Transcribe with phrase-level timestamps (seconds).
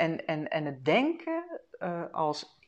[0.00, 2.58] en, en, en het denken uh, als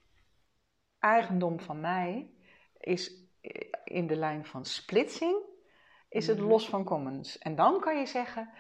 [0.99, 2.31] eigendom van mij
[2.79, 3.15] is
[3.85, 5.37] in de lijn van splitsing,
[6.09, 6.47] is het mhm.
[6.47, 7.39] los van commons.
[7.39, 8.51] En dan kan je zeggen,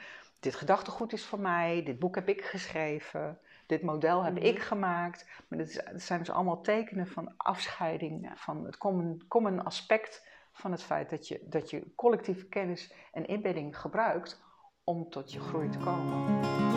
[0.41, 4.67] dit gedachtegoed is voor mij, dit boek heb ik geschreven, dit model heb ik mhm.
[4.67, 5.27] gemaakt.
[5.49, 10.83] Maar het zijn dus allemaal tekenen van afscheiding van het common, common aspect van het
[10.83, 14.43] feit dat je, dat je collectieve kennis en inbedding gebruikt
[14.85, 16.72] om tot je groei te komen.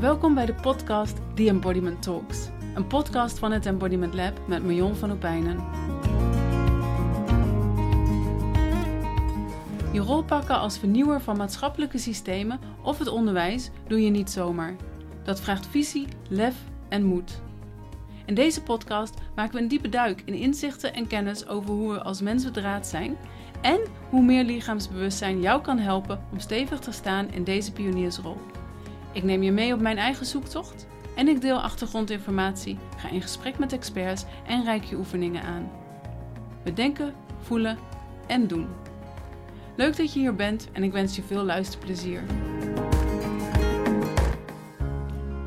[0.00, 4.96] Welkom bij de podcast The Embodiment Talks, een podcast van het Embodiment Lab met Marion
[4.96, 5.56] van Opijnen.
[9.92, 14.76] Je rol pakken als vernieuwer van maatschappelijke systemen of het onderwijs doe je niet zomaar.
[15.22, 16.56] Dat vraagt visie, lef
[16.88, 17.40] en moed.
[18.26, 22.02] In deze podcast maken we een diepe duik in inzichten en kennis over hoe we
[22.02, 23.16] als mens bedraad zijn
[23.60, 28.36] en hoe meer lichaamsbewustzijn jou kan helpen om stevig te staan in deze pioniersrol.
[29.12, 33.58] Ik neem je mee op mijn eigen zoektocht en ik deel achtergrondinformatie, ga in gesprek
[33.58, 35.70] met experts en reik je oefeningen aan.
[36.64, 37.78] We denken, voelen
[38.26, 38.68] en doen.
[39.76, 42.22] Leuk dat je hier bent en ik wens je veel luisterplezier.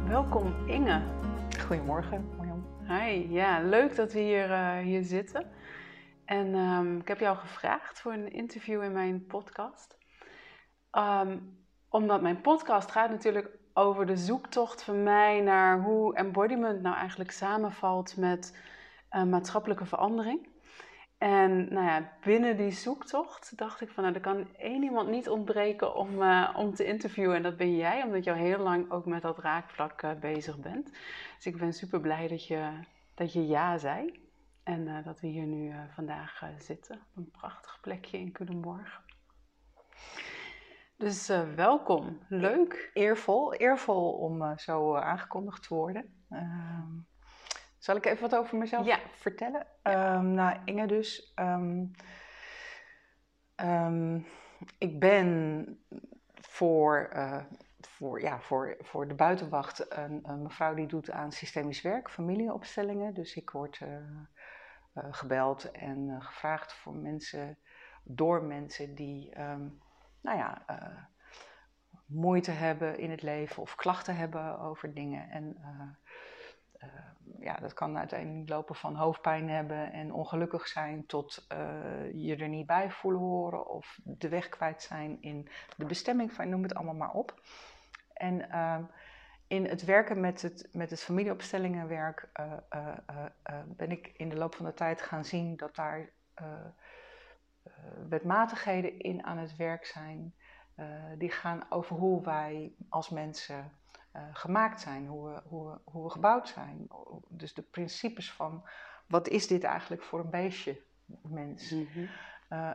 [0.08, 1.02] Welkom Inge.
[1.66, 2.66] Goedemorgen Marjan.
[2.88, 5.46] Hi, ja, leuk dat we hier, uh, hier zitten.
[6.26, 9.98] En um, ik heb jou gevraagd voor een interview in mijn podcast.
[10.92, 11.62] Um,
[11.94, 17.32] omdat mijn podcast gaat natuurlijk over de zoektocht van mij naar hoe embodiment nou eigenlijk
[17.32, 18.58] samenvalt met
[19.12, 20.48] uh, maatschappelijke verandering.
[21.18, 25.30] En nou ja, binnen die zoektocht dacht ik van nou, er kan één iemand niet
[25.30, 27.36] ontbreken om, uh, om te interviewen.
[27.36, 30.58] En dat ben jij, omdat je al heel lang ook met dat raakvlak uh, bezig
[30.58, 30.92] bent.
[31.36, 32.70] Dus ik ben super blij dat je,
[33.14, 34.22] dat je ja zei.
[34.64, 37.00] En dat we hier nu vandaag zitten.
[37.16, 39.03] Een prachtig plekje in Culemborg.
[41.04, 42.90] Dus uh, welkom, leuk.
[42.94, 46.24] Eervol, eervol om uh, zo uh, aangekondigd te worden.
[46.30, 46.92] Ehm,
[47.78, 49.00] zal ik even wat over mezelf ja.
[49.12, 49.68] vertellen?
[49.84, 50.16] Ja.
[50.16, 51.34] Um, nou, Inge dus.
[51.36, 51.92] Um,
[54.78, 55.66] ik ben
[56.34, 57.10] voor,
[57.80, 63.14] voor, ja, voor, voor de buitenwacht een, een, mevrouw die doet aan systemisch werk, familieopstellingen.
[63.14, 63.80] Dus ik word
[64.94, 67.58] gebeld en gevraagd voor mensen,
[68.04, 69.34] door mensen die
[70.24, 71.04] nou ja, uh,
[72.06, 75.30] moeite hebben in het leven of klachten hebben over dingen.
[75.30, 76.90] En uh,
[77.40, 81.46] ja, dat kan uiteindelijk lopen van hoofdpijn hebben en ongelukkig zijn tot
[82.14, 86.50] je er niet bij voelen horen of de weg kwijt zijn in de bestemming van,
[86.50, 87.42] noem het allemaal maar op.
[88.14, 88.50] En
[89.48, 92.30] in het werken met het, met het familieopstellingenwerk
[93.66, 96.10] ben ik in de loop van de tijd gaan zien dat daar
[98.10, 100.34] wetmatigheden in aan het werk zijn.
[100.76, 100.86] Uh,
[101.18, 103.72] die gaan over hoe wij als mensen
[104.16, 106.88] uh, gemaakt zijn, hoe we, hoe, we, hoe we gebouwd zijn.
[107.28, 108.64] Dus de principes van
[109.08, 110.82] wat is dit eigenlijk voor een beestje,
[111.22, 111.72] mens.
[111.72, 112.10] Mm -hmm.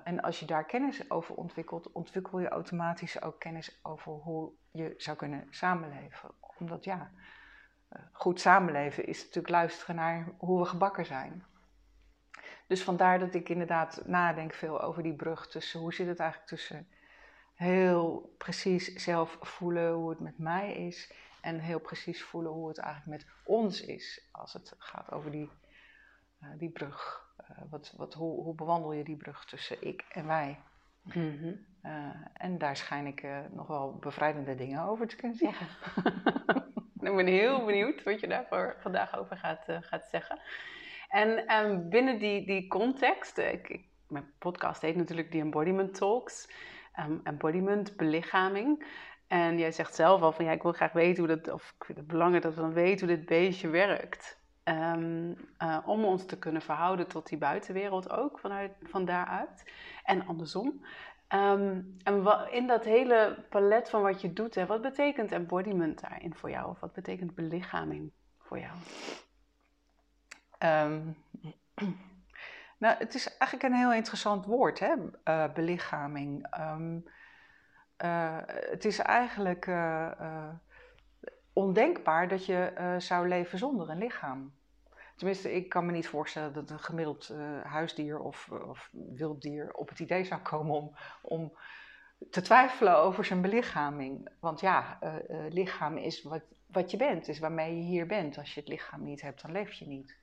[0.04, 4.94] en als je daar kennis over ontwikkelt, ontwikkel je automatisch ook kennis over hoe je
[4.96, 6.30] zou kunnen samenleven.
[6.58, 7.10] Omdat ja,
[8.12, 11.44] goed samenleven is natuurlijk luisteren naar hoe we gebakken zijn.
[12.68, 16.50] Dus vandaar dat ik inderdaad nadenk veel over die brug tussen hoe zit het eigenlijk
[16.50, 16.88] tussen
[17.54, 22.78] heel precies zelf voelen hoe het met mij is en heel precies voelen hoe het
[22.78, 25.50] eigenlijk met ons is als het gaat over die,
[26.42, 27.26] uh, die brug.
[27.40, 30.58] Uh, wat, wat, hoe, hoe bewandel je die brug tussen ik en wij?
[31.02, 31.66] Mm-hmm.
[31.82, 35.66] uh, en daar schijn ik nog wel bevrijdende dingen over te kunnen zeggen.
[37.00, 40.40] ik ben heel benieuwd wat je daar vandaag over gaat, gaat zeggen.
[41.08, 46.48] En um, binnen die, die context, eh, ik, mijn podcast heet natuurlijk The Embodiment Talks,
[46.98, 48.86] um, embodiment, belichaming.
[49.26, 51.84] En jij zegt zelf al van ja, ik wil graag weten hoe dat, of ik
[51.84, 54.36] vind het belangrijk dat we dan weten hoe dit beestje werkt.
[54.64, 59.72] Um, uh, om ons te kunnen verhouden tot die buitenwereld ook, vanuit, van daaruit.
[60.04, 60.84] En andersom.
[61.28, 61.98] En
[62.50, 66.68] in dat hele palet van wat je doet, hè, wat betekent embodiment daarin voor jou?
[66.68, 68.72] Of wat betekent belichaming voor jou?
[70.58, 71.16] Um,
[72.78, 74.94] nou, het is eigenlijk een heel interessant woord, hè?
[75.24, 76.58] Uh, belichaming.
[76.60, 77.04] Um,
[78.04, 80.50] uh, het is eigenlijk uh,
[81.52, 84.56] ondenkbaar dat je zou leven zonder een lichaam.
[85.16, 89.98] Tenminste, ik kan me niet voorstellen dat een gemiddeld huisdier of, of wilddier op het
[89.98, 91.52] idee zou komen om, om
[92.30, 94.28] te twijfelen over zijn belichaming.
[94.40, 94.98] Want ja,
[95.48, 98.38] lichaam is wat, wat je bent, is waarmee je hier bent.
[98.38, 100.16] Als je het lichaam niet hebt, dan leef je niet.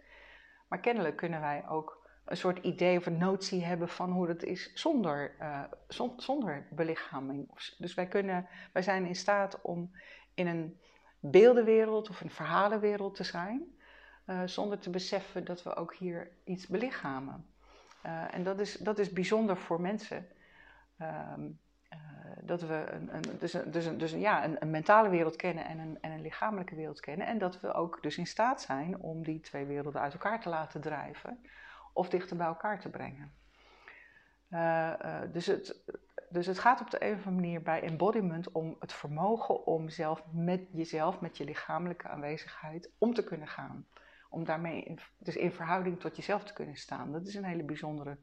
[0.68, 4.44] Maar kennelijk kunnen wij ook een soort idee of een notie hebben van hoe dat
[4.44, 5.64] is zonder, uh,
[6.18, 7.50] zonder belichaming.
[7.78, 9.92] Dus wij, kunnen, wij zijn in staat om
[10.34, 10.80] in een
[11.20, 13.78] beeldenwereld of een verhalenwereld te zijn,
[14.26, 17.46] uh, zonder te beseffen dat we ook hier iets belichamen.
[18.06, 20.28] Uh, en dat is, dat is bijzonder voor mensen.
[21.02, 21.60] Um,
[22.42, 25.98] dat we een, een, dus, dus, dus ja, een, een, mentale wereld kennen en een,
[26.02, 27.28] en een lichamelijke wereld kennen.
[27.28, 30.50] En dat we ook dus in staat zijn om die twee werelden uit elkaar te
[30.50, 31.40] laten drijven
[31.94, 33.34] of dichter bij elkaar te brengen.
[34.50, 35.84] Uh, uh, dus, het,
[36.30, 39.90] dus het gaat op de een of andere manier bij embodiment om het vermogen om
[39.90, 43.88] zelf met jezelf, met je lichamelijke aanwezigheid, om te kunnen gaan.
[44.30, 47.12] Om daarmee dus in verhouding tot jezelf te kunnen staan.
[47.12, 48.18] Dat is een hele bijzondere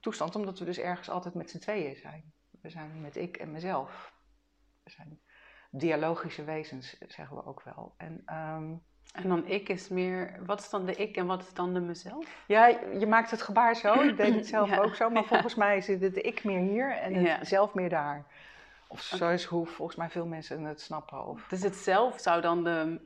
[0.00, 2.32] toestand, omdat we dus ergens altijd met z'n tweeën zijn.
[2.68, 4.12] We zijn met ik en mezelf.
[4.84, 5.20] We zijn
[5.70, 7.94] dialogische wezens, zeggen we ook wel.
[7.96, 8.82] En, um,
[9.12, 11.80] en dan ik is meer, wat is dan de ik en wat is dan de
[11.80, 12.44] mezelf?
[12.46, 12.66] Ja,
[12.98, 16.00] je maakt het gebaar zo, ik deed het zelf ook zo, maar volgens mij zit
[16.00, 17.44] het ik meer hier en het ja.
[17.44, 18.24] zelf meer daar.
[18.88, 21.26] Of zo is hoe volgens mij veel mensen het snappen.
[21.26, 21.46] Of...
[21.48, 23.00] Dus het zelf zou dan de,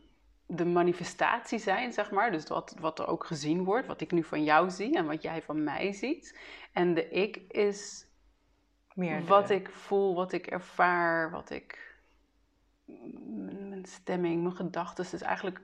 [0.46, 2.30] de manifestatie zijn, zeg maar.
[2.30, 5.22] Dus wat, wat er ook gezien wordt, wat ik nu van jou zie en wat
[5.22, 6.38] jij van mij ziet.
[6.72, 8.10] En de ik is
[8.94, 11.90] meer wat ik voel, wat ik ervaar, wat ik.
[13.48, 15.06] Mijn stemming, mijn gedachten.
[15.10, 15.60] Dus eigenlijk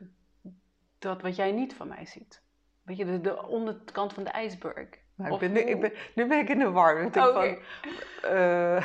[0.99, 2.43] dat wat jij niet van mij ziet.
[2.83, 4.89] Weet je, de, de onderkant van de ijsberg.
[5.15, 7.03] Nou, ik ben nu, ik ben, nu ben ik in de war.
[7.03, 7.45] Ik, van,
[8.25, 8.83] uh,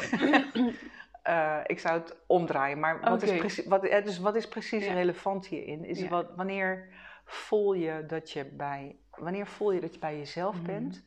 [1.27, 3.35] uh, ik zou het omdraaien, maar wat, okay.
[3.35, 4.93] is, precies, wat, dus wat is precies ja.
[4.93, 5.85] relevant hierin?
[5.85, 6.07] Is ja.
[6.07, 6.87] wat, wanneer
[7.25, 10.65] voel je dat je bij, wanneer voel je dat je bij jezelf mm.
[10.65, 11.03] bent?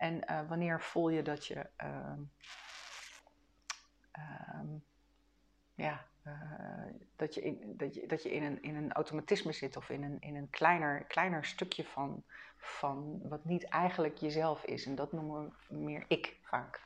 [0.00, 1.66] En uh, wanneer voel je dat je,
[4.56, 4.84] um,
[5.74, 6.32] ja, uh,
[7.16, 10.02] dat je, in, dat je, dat je in, een, in een automatisme zit of in
[10.02, 12.24] een, in een kleiner, kleiner stukje van,
[12.56, 14.86] van wat niet eigenlijk jezelf is.
[14.86, 16.80] En dat noemen we meer ik vaak.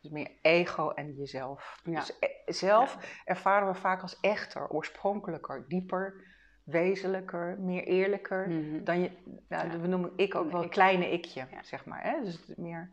[0.00, 1.80] Dus meer ego en jezelf.
[1.84, 2.00] Ja.
[2.00, 2.18] Dus
[2.58, 3.08] zelf ja.
[3.24, 6.24] ervaren we vaak als echter, oorspronkelijker, dieper,
[6.70, 8.84] wezenlijker, meer eerlijker mm-hmm.
[8.84, 9.10] dan je.
[9.48, 9.78] Nou, ja.
[9.80, 12.02] We noemen ik ook wel een kleine ikje, zeg maar.
[12.02, 12.20] Hè?
[12.24, 12.90] Dus meer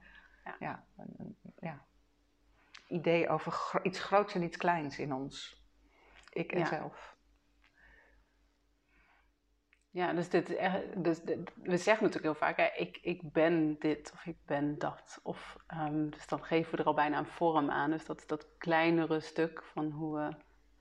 [0.60, 0.84] ja.
[0.98, 1.86] Een, ja,
[2.88, 5.66] idee over gro iets groots en iets kleins in ons.
[6.30, 7.16] Ik en zelf.
[9.90, 10.60] Ja, dus, dit,
[10.96, 14.78] dus dit, we zeggen natuurlijk heel vaak, hè, ik, ik ben dit of ik ben
[14.78, 15.20] dat.
[15.24, 17.92] Of, um, dus dan geven we er al bijna een vorm aan.
[17.92, 20.36] Dus dat, dat kleinere stuk van hoe we,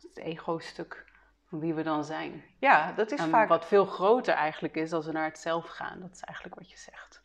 [0.08, 1.05] het ego-stuk
[1.48, 2.44] wie we dan zijn.
[2.58, 3.48] Ja, dat is vaak...
[3.48, 6.00] Wat veel groter eigenlijk is als we naar het zelf gaan.
[6.00, 7.20] Dat is eigenlijk wat je zegt.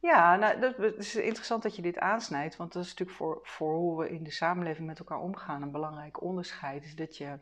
[0.00, 2.56] Ja, nou, dat is interessant dat je dit aansnijdt.
[2.56, 5.70] Want dat is natuurlijk voor, voor hoe we in de samenleving met elkaar omgaan een
[5.70, 6.84] belangrijk onderscheid.
[6.84, 7.38] Is dat je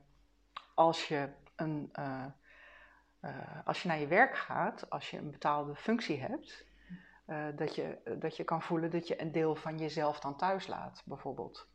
[0.74, 2.24] als je, een, uh,
[3.22, 3.30] uh,
[3.64, 6.64] als je naar je werk gaat, als je een betaalde functie hebt,
[7.26, 10.66] uh, dat, je, dat je kan voelen dat je een deel van jezelf dan thuis
[10.66, 11.68] laat, bijvoorbeeld.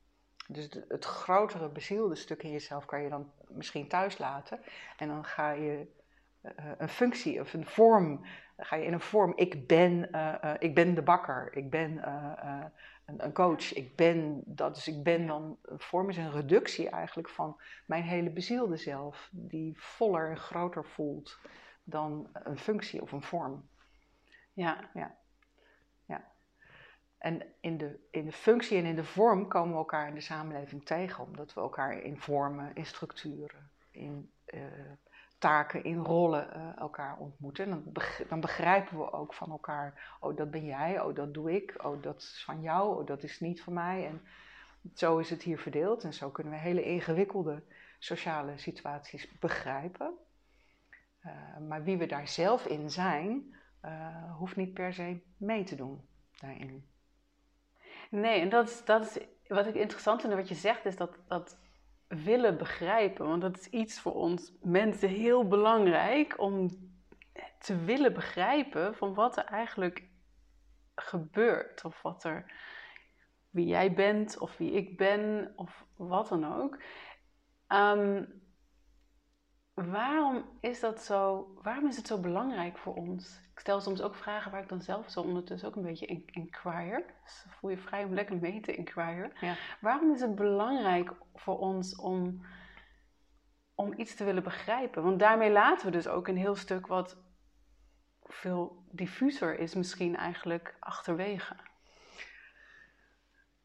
[0.47, 4.59] Dus de, het grotere bezielde stuk in jezelf kan je dan misschien thuis laten.
[4.97, 5.88] En dan ga je
[6.77, 8.25] een functie of een vorm,
[8.57, 10.09] ga je in een vorm, ik ben,
[10.59, 12.09] ik ben de bakker, ik ben
[13.06, 13.74] een, een, coach.
[13.74, 18.03] Ik ben dat, dus ik ben dan, een vorm is een reductie eigenlijk van mijn
[18.03, 21.39] hele bezielde zelf, die voller en groter voelt
[21.83, 23.69] dan een functie of een vorm.
[24.53, 24.89] Ja.
[24.94, 25.15] ja.
[27.25, 30.22] En in de, in de functie en in de vorm komen we elkaar in de
[30.22, 34.62] samenleving tegen, omdat we elkaar in vormen, in structuren, in uh,
[35.38, 37.63] taken, in rollen uh, elkaar ontmoeten.
[37.65, 41.55] En dan, dan, begrijpen we ook van elkaar, oh dat ben jij, oh dat doe
[41.55, 44.08] ik, oh dat is van jou, oh dat is niet van mij.
[44.08, 44.22] En
[44.94, 47.63] zo is het hier verdeeld en zo kunnen we hele ingewikkelde
[48.00, 50.13] sociale situaties begrijpen.
[51.25, 53.55] Uh, maar wie we daar zelf in zijn,
[54.38, 56.08] hoeft niet per se mee te doen
[56.39, 56.94] daarin.
[58.09, 61.19] Nee, en dat is, dat is wat ik interessant vind wat je zegt, is dat,
[61.27, 61.57] dat
[62.07, 63.27] willen begrijpen.
[63.27, 66.69] Want dat is iets voor ons mensen heel belangrijk om
[67.59, 70.09] te willen begrijpen van wat er eigenlijk
[70.95, 71.85] gebeurt.
[71.85, 72.51] Of wat er,
[73.50, 76.77] wie jij bent, of wie ik ben, of wat dan ook.
[77.67, 78.43] Um,
[79.75, 83.39] waarom is dat zo, waarom is het zo belangrijk voor ons?
[83.53, 86.24] Ik stel soms ook vragen waar ik dan zelf zo ondertussen ook een beetje in
[86.25, 87.05] inquire.
[87.24, 89.32] Dus voel je vrij om lekker mee te inquire.
[89.39, 89.55] Ja.
[89.82, 92.46] Waarom is het belangrijk voor ons om,
[93.75, 95.03] om iets te willen begrijpen?
[95.03, 97.17] Want daarmee laten we dus ook een heel stuk wat
[98.24, 101.55] veel diffuser is misschien eigenlijk achterwege.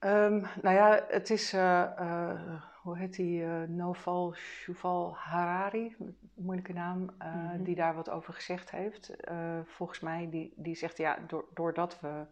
[0.01, 1.55] Um, nou ja, het is...
[1.55, 5.97] Uh, uh hoe heet die, uh, Noval Shuval Harari,
[6.35, 9.13] moeilijke naam, uh, die daar wat over gezegd heeft.
[9.31, 11.19] Uh, volgens mij, die, die zegt ja,
[11.55, 12.27] doordat we,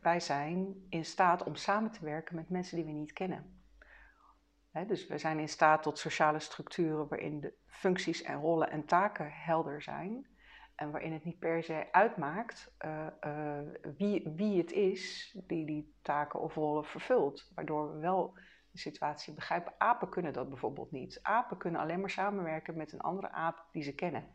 [0.00, 3.60] wij zijn in staat om samen te werken met mensen die we niet kennen.
[4.70, 8.84] Hè, dus we zijn in staat tot sociale structuren waarin de functies en rollen en
[8.84, 10.26] taken helder zijn.
[10.74, 12.72] En waarin het niet per se uitmaakt
[13.96, 17.50] wie, wie het is die die taken of rollen vervult.
[17.54, 18.34] Waardoor we wel
[18.78, 19.72] situatie begrijpen.
[19.78, 21.18] Apen kunnen dat bijvoorbeeld niet.
[21.22, 24.26] Apen kunnen alleen maar samenwerken met een andere aap die ze kennen.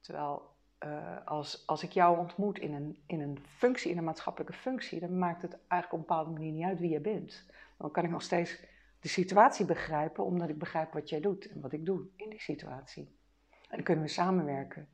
[0.00, 4.52] Terwijl uh, als, als ik jou ontmoet in een, in een functie, in een maatschappelijke
[4.52, 7.50] functie, dan maakt het eigenlijk op een bepaalde manier niet uit wie je bent.
[7.78, 8.64] Dan kan ik nog steeds
[9.00, 12.40] de situatie begrijpen, omdat ik begrijp wat jij doet en wat ik doe in die
[12.40, 13.18] situatie.
[13.50, 14.88] En dan kunnen we samenwerken.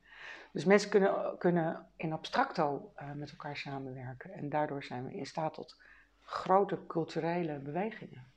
[0.52, 4.32] Dus mensen kunnen, kunnen in abstracto uh, met elkaar samenwerken.
[4.32, 5.82] En daardoor zijn we in staat tot
[6.32, 8.32] grote culturele bewegingen.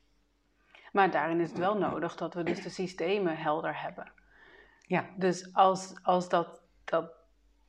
[0.91, 4.11] Maar daarin is het wel nodig dat we dus de systemen helder hebben.
[4.81, 5.05] Ja.
[5.17, 7.11] Dus als, als, dat, dat,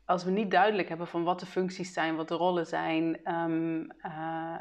[0.05, 3.85] als we niet duidelijk hebben van wat de functies zijn, wat de rollen zijn, ehm,
[4.01, 4.57] eh,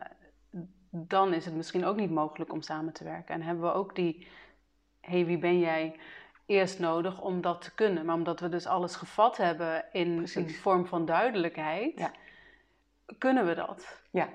[0.90, 3.36] dan is het misschien ook niet mogelijk om samen te werken.
[3.36, 4.28] En hebben we ook die,
[5.00, 6.00] hé, hey, wie ben jij,
[6.46, 8.06] eerst nodig om dat te kunnen.
[8.06, 12.12] Maar omdat we dus alles gevat hebben in een vorm van duidelijkheid, ja.
[13.18, 14.02] kunnen we dat.
[14.12, 14.30] Ja,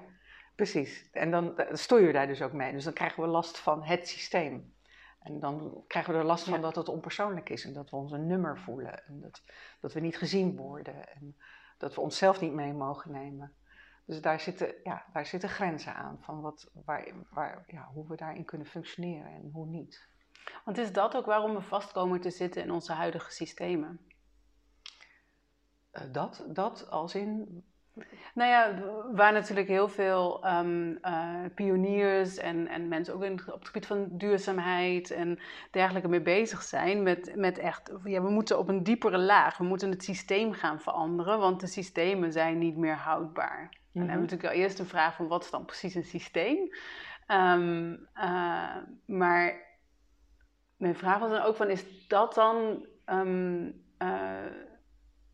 [0.61, 1.09] Precies.
[1.13, 2.73] En dan stoor je daar dus ook mee.
[2.73, 4.75] Dus dan krijgen we last van het systeem.
[5.21, 8.13] En dan krijgen we er last van dat het onpersoonlijk is en dat we ons
[8.13, 9.07] een nummer voelen.
[9.07, 9.43] En dat,
[9.81, 11.37] dat we niet gezien worden en
[11.79, 13.53] dat we onszelf niet mee mogen nemen.
[14.05, 18.17] Dus daar zitten, ja, daar zitten grenzen aan van wat, waar, waar, ja, hoe we
[18.17, 20.09] daarin kunnen functioneren en hoe niet.
[20.65, 24.01] Want is dat ook waarom we vast komen te zitten in onze huidige systemen?
[25.93, 27.65] Uh, dat, dat als in
[28.35, 28.83] nou ja,
[29.13, 33.87] waar natuurlijk heel veel um, uh, pioniers en, en mensen ook in, op het gebied
[33.87, 35.39] van duurzaamheid en
[35.71, 37.03] dergelijke mee bezig zijn.
[37.03, 40.81] Met, met echt, ja, we moeten op een diepere laag, we moeten het systeem gaan
[40.81, 43.61] veranderen, want de systemen zijn niet meer houdbaar.
[43.61, 44.21] En dan hebben we mhm.
[44.21, 46.59] natuurlijk al eerst een vraag van wat is dan precies een systeem?
[47.27, 49.69] Um, uh, maar
[50.77, 52.87] mijn vraag was dan ook van, is dat dan...
[53.07, 54.69] Um, uh,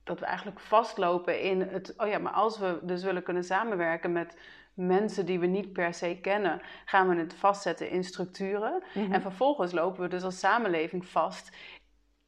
[0.06, 4.12] dat we eigenlijk vastlopen in het, oh ja, maar als we dus willen kunnen samenwerken
[4.12, 4.38] met
[4.74, 8.82] mensen die we niet per se kennen, gaan we het vastzetten in structuren.
[8.94, 9.12] Mhm.
[9.12, 11.56] En vervolgens lopen we dus als samenleving vast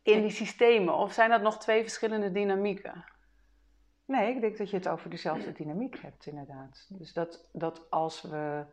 [0.02, 0.94] in die systemen.
[0.94, 3.04] Of zijn dat nog twee verschillende dynamieken?
[4.04, 6.86] Nee, ik denk dat je het over dezelfde dynamiek hebt, inderdaad.
[6.88, 8.64] Dus dat, dat als we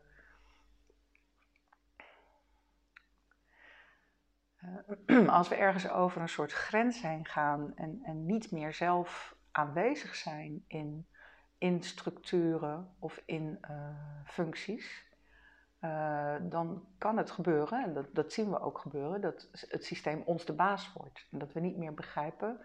[5.06, 9.36] Eh, als we ergens over een soort grens heen gaan en, en niet meer zelf
[9.52, 11.08] aanwezig zijn in,
[11.58, 13.88] in structuren of in uh,
[14.26, 15.06] functies,
[15.82, 20.22] uh, dan kan het gebeuren, en dat, dat zien we ook gebeuren, dat het systeem
[20.26, 21.28] ons de baas wordt.
[21.32, 22.60] En dat we niet meer begrijpen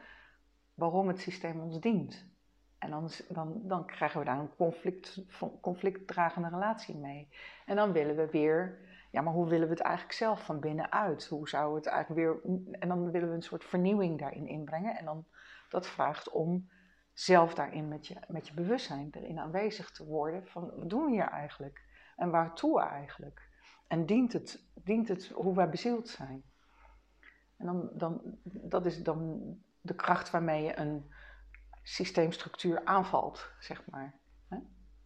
[0.75, 2.29] waarom het systeem ons dient.
[2.79, 5.25] En dan, dan, dan krijgen we daar een conflict,
[5.61, 7.29] conflictdragende relatie mee.
[7.67, 8.79] En dan willen we weer
[9.11, 11.27] ja, maar hoe willen we het eigenlijk zelf van binnenuit?
[11.27, 12.59] Hoe zou het eigenlijk weer.
[12.73, 14.97] En dan willen we een soort vernieuwing daarin inbrengen.
[14.97, 15.27] En dan
[15.69, 16.71] dat vraagt om
[17.13, 20.47] zelf daarin met je, met je bewustzijn erin aanwezig te worden.
[20.47, 21.85] Van wat doen we hier eigenlijk?
[22.17, 23.49] En waartoe eigenlijk?
[23.87, 26.43] En dient het, dient het hoe wij bezield zijn?
[27.57, 29.41] En dan, dan, dat is dan
[29.81, 31.13] de kracht waarmee je een
[31.83, 34.19] systeemstructuur aanvalt, zeg maar.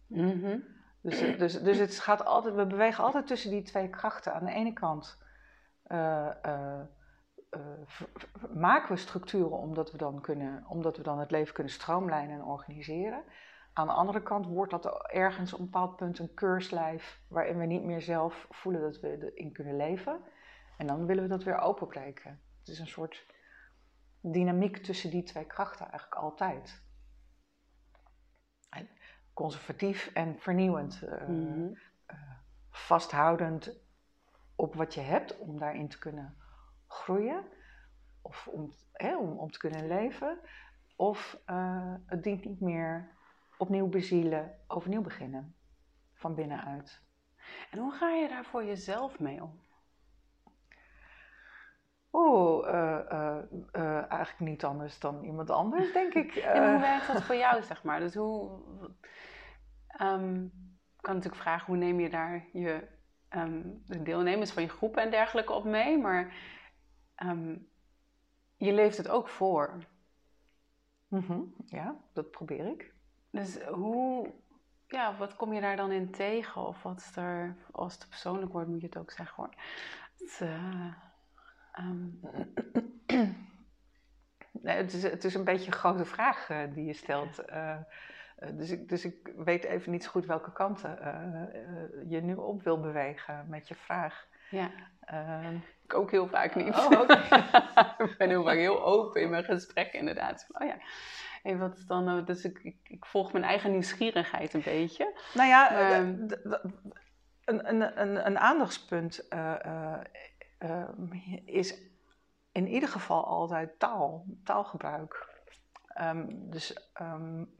[0.07, 0.74] Mm
[1.05, 4.33] dus, dus, dus het gaat altijd, we bewegen altijd tussen die twee krachten.
[4.33, 5.17] Aan de ene kant
[5.87, 6.81] uh, uh,
[8.53, 12.43] maken we structuren omdat we, dan kunnen, omdat we dan het leven kunnen stroomlijnen en
[12.43, 13.23] organiseren.
[13.73, 17.65] Aan de andere kant wordt dat ergens op een bepaald punt een keurslijf waarin we
[17.65, 20.19] niet meer zelf voelen dat we erin kunnen leven.
[20.77, 22.39] En dan willen we dat weer openbreken.
[22.59, 23.25] Het is een soort
[24.21, 26.84] dynamiek tussen die twee krachten eigenlijk altijd
[29.35, 31.01] conservatief en vernieuwend.
[31.03, 31.77] Uh, mm
[32.75, 33.79] vasthoudend
[34.55, 36.37] op wat je hebt om daarin te kunnen
[36.87, 37.43] groeien.
[38.21, 40.39] Of om, hè, om, om te kunnen leven.
[40.95, 43.09] Of uh, het dient niet meer
[43.57, 45.55] opnieuw bezielen, overnieuw beginnen.
[46.13, 47.01] Van binnenuit.
[47.71, 49.59] En hoe ga je daar voor jezelf mee om?
[52.17, 52.67] Oh,
[54.09, 56.35] eigenlijk niet anders dan iemand anders, denk ik.
[56.55, 57.99] en hoe werkt dat voor jou, zeg maar?
[57.99, 58.59] Dus hoe,
[60.01, 60.51] Um,
[61.01, 62.87] kan natuurlijk vragen hoe neem je daar je
[63.29, 66.33] um, de deelnemers van je groep en dergelijke op mee, maar
[67.23, 67.69] um,
[68.57, 69.83] je leeft het ook voor.
[71.07, 71.55] Mm -hmm.
[71.65, 72.93] Ja, dat probeer ik.
[73.29, 74.33] Dus hoe,
[74.87, 76.61] ja, wat kom je daar dan in tegen?
[76.67, 79.53] Of wat is er, als het persoonlijk wordt, moet je het ook zeggen hoor.
[80.17, 80.41] Het,
[81.79, 82.19] um...
[84.61, 87.49] nee, het, is, het is een beetje een grote vraag uh, die je stelt.
[87.49, 87.77] Uh,
[88.53, 90.97] dus, ik, dus ik weet even niet zo goed welke kanten
[92.07, 94.27] je nu op wil bewegen met je vraag.
[94.49, 94.71] Ja.
[95.05, 96.75] Ehm, ik ook heel vaak niet.
[96.75, 96.91] Oh,
[98.09, 100.47] ik ben heel vaak heel open in mijn gesprekken inderdaad.
[100.51, 100.77] Oh ja.
[101.43, 105.19] Hey, wat is dan, dus ik, ik, ik, volg mijn eigen nieuwsgierigheid een beetje.
[105.33, 105.99] Nou ja, maar,
[107.45, 109.27] een, een, een, een aandachtspunt
[110.59, 110.89] uh,
[111.45, 111.81] is
[112.51, 115.33] in ieder geval altijd taal, taalgebruik.
[116.01, 117.55] Um, dus um,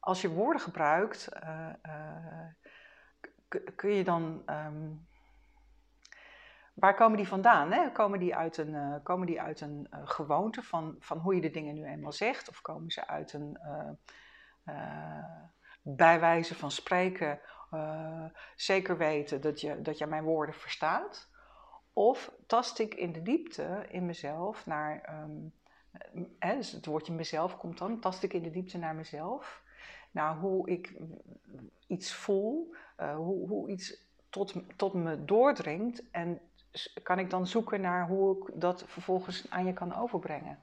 [0.00, 1.28] als je woorden gebruikt,
[3.76, 4.44] kun je dan.
[6.74, 7.72] Waar komen die vandaan?
[7.72, 7.90] Hè?
[7.92, 11.50] Komen die uit een, uh, komen die uit een gewoonte van, van hoe je de
[11.50, 12.48] dingen nu eenmaal zegt?
[12.48, 13.58] Of komen ze uit een
[15.82, 17.40] bijwijze van spreken,
[18.56, 21.30] zeker weten dat je, dat je mijn woorden verstaat?
[21.92, 25.24] Of tast ik in de diepte in mezelf naar,
[26.38, 29.62] hè, dus het woordje mezelf komt dan, tast ik in de diepte naar mezelf,
[30.10, 30.94] naar hoe ik
[31.86, 36.40] iets voel, hoe, hoe iets tot, tot me doordringt en
[37.02, 40.58] kan ik dan zoeken naar hoe ik dat vervolgens aan je kan overbrengen.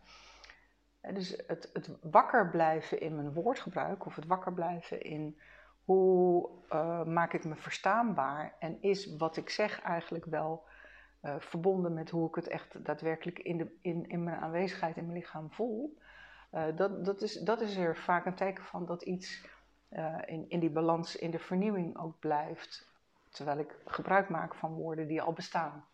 [1.14, 5.40] Dus het, het wakker blijven in mijn woordgebruik of het wakker blijven in
[5.86, 10.64] hoe uh, maak ik me verstaanbaar en is wat ik zeg eigenlijk wel
[11.22, 15.06] uh, verbonden met hoe ik het echt daadwerkelijk in, de, in, in mijn aanwezigheid in
[15.06, 15.98] mijn lichaam voel.
[16.52, 19.52] Uh, dat, dat, is, dat is er vaak een teken van dat iets
[20.26, 22.92] in, in die balans, in de vernieuwing ook blijft.
[23.30, 25.86] Terwijl ik gebruik maak van woorden die al bestaan.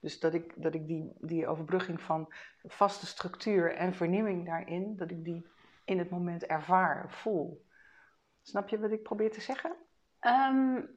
[0.00, 2.32] Dus dat ik, dat ik die, die overbrugging van
[2.64, 5.46] vaste structuur en vernieuwing daarin, dat ik die
[5.84, 7.65] in het moment ervaar, voel.
[8.48, 9.76] Snap je wat ik probeer te zeggen?
[10.20, 10.88] Um,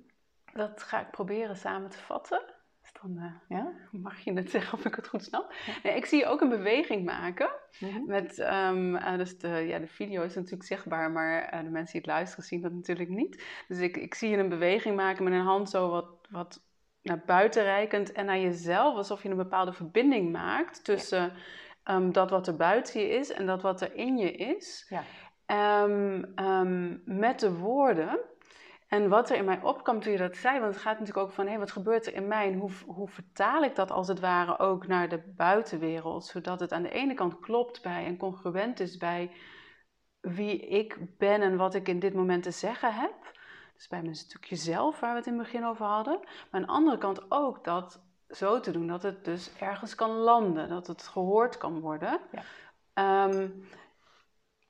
[0.53, 2.41] dat ga ik proberen samen te vatten.
[2.82, 3.72] Dus dan uh, ja?
[3.91, 5.53] mag je het zeggen of ik het goed snap.
[5.84, 7.50] Nee, ik zie je ook een beweging maken.
[7.79, 8.06] Mm-hmm.
[8.06, 11.91] met, um, uh, dus de, ja, de video is natuurlijk zichtbaar, maar uh, de mensen
[11.91, 13.44] die het luisteren zien dat natuurlijk niet.
[13.68, 16.63] Dus ik, ik zie je een beweging maken met een hand zo wat, wat
[17.01, 21.34] naar buiten reikend en naar jezelf, alsof je een bepaalde verbinding maakt tussen
[21.86, 24.85] um, dat wat er buiten je is en dat wat er in je is.
[24.90, 25.03] Ja.
[25.51, 28.20] Um, um, met de woorden.
[28.88, 31.33] En wat er in mij opkwam toen je dat zei, want het gaat natuurlijk ook
[31.33, 34.07] van, hé, hey, wat gebeurt er in mij en hoe, hoe vertaal ik dat als
[34.07, 38.18] het ware ook naar de buitenwereld, zodat het aan de ene kant klopt bij en
[38.18, 39.31] congruent is bij
[40.22, 43.14] wie ik ben en wat ik in dit moment te zeggen heb.
[43.75, 46.20] Dus bij mijn stukje zelf, waar we het in het begin over hadden.
[46.24, 50.12] Maar aan de andere kant ook dat zo te doen dat het dus ergens kan
[50.12, 52.20] landen, dat het gehoord kan worden.
[52.31, 53.25] Ja.
[53.25, 53.64] Um,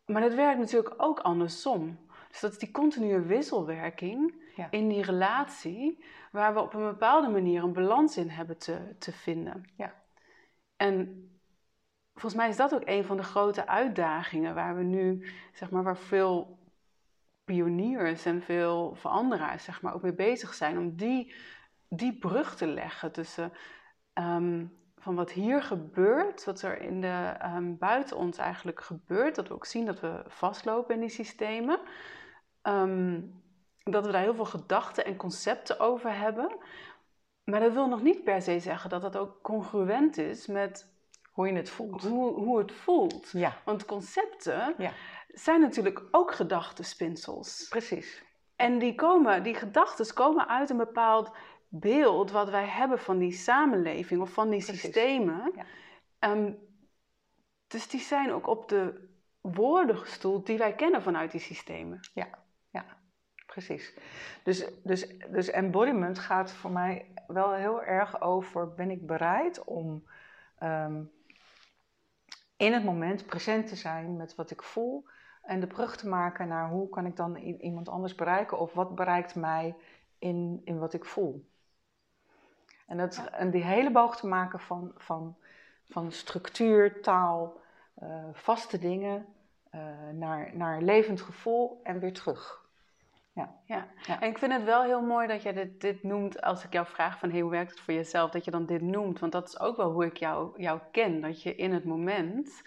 [0.10, 2.00] maar dat werkt natuurlijk ook andersom.
[2.30, 4.34] Dus dat is die continue wisselwerking
[4.70, 9.12] in die relatie, waar we op een bepaalde manier een balans in hebben te, te
[9.12, 9.70] vinden.
[9.76, 9.94] Ja.
[10.76, 11.30] En
[12.14, 15.84] volgens mij is dat ook een van de grote uitdagingen waar we nu, zeg maar,
[15.84, 16.60] waar veel
[17.44, 21.34] pioniers en veel veranderaars zeg maar, ook mee bezig zijn om die,
[21.88, 23.52] die brug te leggen tussen
[24.14, 29.48] um, van wat hier gebeurt, wat er in de, um, buiten ons eigenlijk gebeurt, dat
[29.48, 31.80] we ook zien dat we vastlopen in die systemen,
[32.64, 33.42] um,
[33.84, 36.56] dat we daar heel veel gedachten en concepten over hebben.
[37.44, 40.94] Maar dat wil nog niet per se zeggen dat dat ook congruent is met
[41.32, 42.04] hoe je het voelt.
[42.04, 43.30] Hoe, hoe het voelt.
[43.32, 43.58] Ja.
[43.66, 44.92] Want concepten, ja
[45.34, 47.68] zijn natuurlijk ook gedachtenspinsels.
[47.70, 48.24] Precies.
[48.56, 51.32] En die, komen, die gedachten komen uit een bepaald
[51.70, 55.52] beeld wat wij hebben van die samenleving of van die systemen.
[55.56, 56.32] Ja.
[56.32, 56.58] Um,
[57.68, 59.08] dus die zijn ook op de
[59.42, 62.00] woorden gestoeld die wij kennen vanuit die systemen.
[62.14, 62.28] Ja,
[62.70, 62.86] ja
[63.46, 63.94] precies.
[64.44, 70.04] Dus, dus, dus embodiment gaat voor mij wel heel erg over: ben ik bereid om
[70.64, 71.12] um,
[72.58, 75.06] in het moment present te zijn met wat ik voel
[75.42, 78.96] en de brug te maken naar hoe kan ik dan iemand anders bereiken of wat
[78.96, 79.76] bereikt mij
[80.20, 81.49] in, in wat ik voel.
[82.90, 85.36] En, dat, en die hele boog te maken van, van,
[85.90, 87.60] van structuur, taal,
[88.04, 89.26] uh, vaste dingen,
[89.72, 89.82] uh,
[90.14, 92.68] naar, naar levend gevoel en weer terug.
[93.34, 93.56] Ja.
[93.66, 93.88] Ja.
[94.06, 94.22] ja.
[94.22, 96.86] en ik vind het wel heel mooi dat jij dit, dit noemt als ik jou
[96.86, 99.20] vraag van hey, hoe werkt het voor jezelf, dat je dan dit noemt.
[99.20, 102.62] Want dat is ook wel hoe ik jou, jou ken, dat je in het moment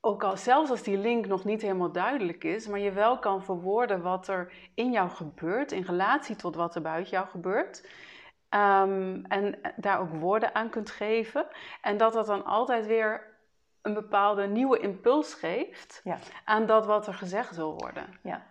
[0.00, 3.44] ook al zelfs als die link nog niet helemaal duidelijk is, maar je wel kan
[3.44, 7.88] verwoorden wat er in jou gebeurt, in relatie tot wat er buiten jou gebeurt.
[8.54, 11.46] Um, en daar ook woorden aan kunt geven.
[11.82, 13.26] En dat dat dan altijd weer
[13.82, 16.18] een bepaalde nieuwe impuls geeft Ja.
[16.44, 18.04] aan dat wat er gezegd wil worden.
[18.22, 18.42] Ja,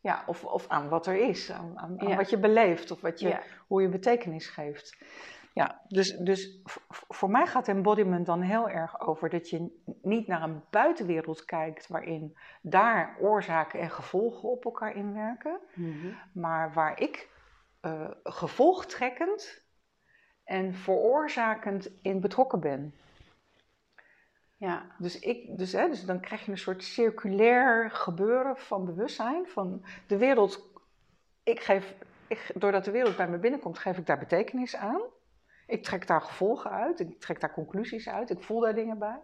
[0.00, 3.28] ja of, of aan wat er is, aan, aan, wat je beleeft of wat je,
[3.28, 3.40] Ja.
[3.66, 4.98] hoe je betekenis geeft.
[5.54, 6.60] Ja, dus, dus
[7.08, 11.88] voor mij gaat embodiment dan heel erg over dat je niet naar een buitenwereld kijkt
[11.88, 15.58] waarin daar oorzaken en gevolgen op elkaar inwerken,
[16.32, 17.28] maar waar ik
[17.80, 19.62] eh, gevolgtrekkend
[20.44, 22.94] en veroorzakend in betrokken ben.
[24.56, 29.46] Ja, Dus, ik, dus, hè, dus dan krijg je een soort circulair gebeuren van bewustzijn.
[29.46, 30.70] Van de wereld,
[31.42, 31.94] ik geef,
[32.26, 35.00] ik, doordat de wereld bij me binnenkomt, geef ik daar betekenis aan.
[35.66, 39.20] Ik trek daar gevolgen uit, ik trek daar conclusies uit, ik voel daar dingen bij.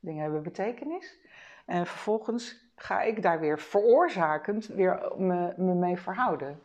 [0.00, 1.18] Dingen hebben betekenis.
[1.66, 6.62] En vervolgens ga ik daar weer veroorzakend weer me, me mee verhouden.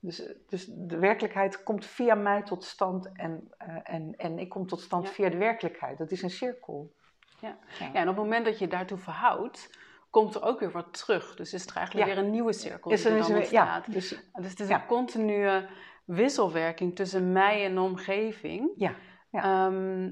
[0.00, 4.66] Dus, dus de werkelijkheid komt via mij tot stand en, eh, en, en ik kom
[4.66, 5.12] tot stand Ja.
[5.12, 5.98] via de werkelijkheid.
[5.98, 6.92] Dat is een cirkel.
[7.40, 7.58] Ja.
[7.78, 7.94] Ja.
[7.94, 9.78] en op het moment dat je daartoe verhoudt,
[10.10, 11.34] komt er ook weer wat terug.
[11.36, 12.14] Dus is er eigenlijk Ja.
[12.14, 13.92] weer een nieuwe cirkel Is die er dan is er- ja, ontstaat.
[13.92, 15.66] dus, Dus het is een continue
[16.04, 18.70] wisselwerking tussen mij en de omgeving.
[18.76, 18.94] ja,
[19.30, 19.42] Ja.
[19.66, 20.10] Ehm,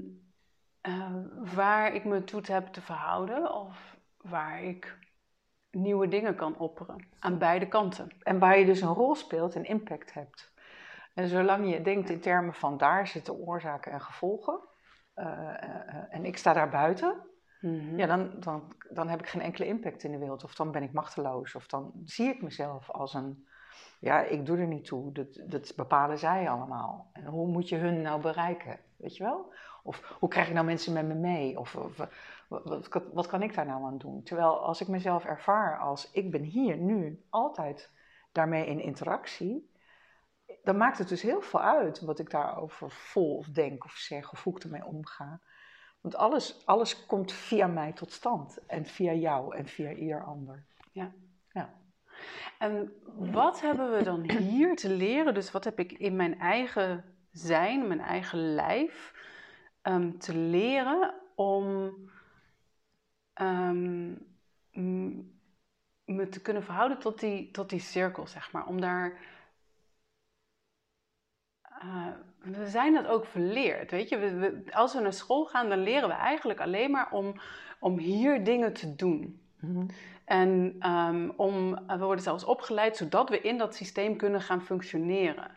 [0.81, 1.15] eh,
[1.55, 4.97] waar ik me toe heb te verhouden of waar ik
[5.71, 7.07] nieuwe dingen kan opperen.
[7.19, 8.11] Aan beide kanten.
[8.19, 10.51] en waar je dus een rol speelt en impact hebt.
[11.13, 14.59] En zolang je denkt in termen van daar zitten oorzaken en gevolgen,
[15.13, 17.29] eh, eh, en ik sta daar buiten,
[17.95, 20.43] ja, dan, dan, dan heb ik geen enkele impact in de wereld.
[20.43, 23.47] Of dan ben ik machteloos, of dan zie ik mezelf als een,
[23.99, 27.09] ja, ik doe er niet toe, dat, dat bepalen zij allemaal.
[27.13, 29.53] En hoe moet je hun nou bereiken, weet je wel?
[29.83, 31.59] Of hoe krijg ik nou mensen met me mee?
[31.59, 32.07] Of, of
[32.49, 34.23] wat, wat, wat kan ik daar nou aan doen?
[34.23, 37.89] Terwijl als ik mezelf ervaar als ik ben hier nu altijd
[38.31, 39.71] daarmee in interactie,
[40.63, 44.31] dan maakt het dus heel veel uit wat ik daarover voel of denk of zeg
[44.31, 45.41] of hoe ik ermee omga.
[46.01, 50.65] Want alles, alles komt via mij tot stand en via jou en via ieder ander.
[52.59, 55.33] En wat hebben we dan hier te leren?
[55.33, 59.13] Dus wat heb ik in mijn eigen zijn, mijn eigen lijf,
[59.81, 61.93] ehm, te leren om
[63.39, 64.11] ehm,
[66.05, 68.65] me te kunnen verhouden tot die, tot die cirkel, zeg maar.
[68.67, 69.19] Om daar.
[71.61, 72.07] eh,
[72.39, 74.17] we zijn dat ook verleerd, weet je.
[74.17, 77.33] We, we- als we naar school gaan, dan leren we eigenlijk alleen maar om,
[77.79, 79.41] om hier dingen te doen.
[80.25, 85.55] En ehm, om, we worden zelfs opgeleid zodat we in dat systeem kunnen gaan functioneren.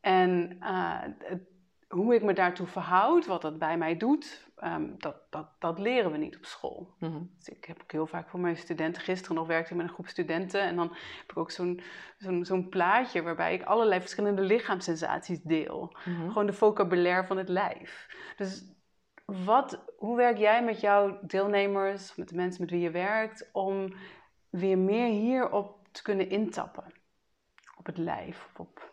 [0.00, 1.50] En eh, het-
[1.92, 6.10] hoe ik me daartoe verhoud, wat dat bij mij doet, ehm, dat, dat, dat leren
[6.12, 6.94] we niet op school.
[7.36, 9.92] Dus ik heb ook heel vaak voor mijn studenten, gisteren nog werkte ik met een
[9.92, 10.60] groep studenten.
[10.60, 11.80] En dan heb ik ook zo'n
[12.18, 15.96] zo'n zo'n plaatje waarbij ik allerlei verschillende lichaamssensaties deel.
[16.26, 18.06] Gewoon de vocabulaire van het lijf.
[18.36, 18.64] Dus
[19.26, 23.94] wat, hoe werk jij met jouw deelnemers, met de mensen met wie je werkt, om
[24.50, 26.84] weer meer hierop te kunnen intappen?
[27.76, 28.90] Op het lijf, op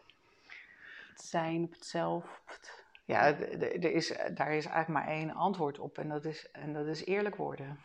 [1.10, 2.24] het zijn, op het zelf.
[2.24, 2.79] op het-
[3.10, 6.86] Ja, er is, daar is eigenlijk maar één antwoord op en dat is, en dat
[6.86, 7.80] is eerlijk worden.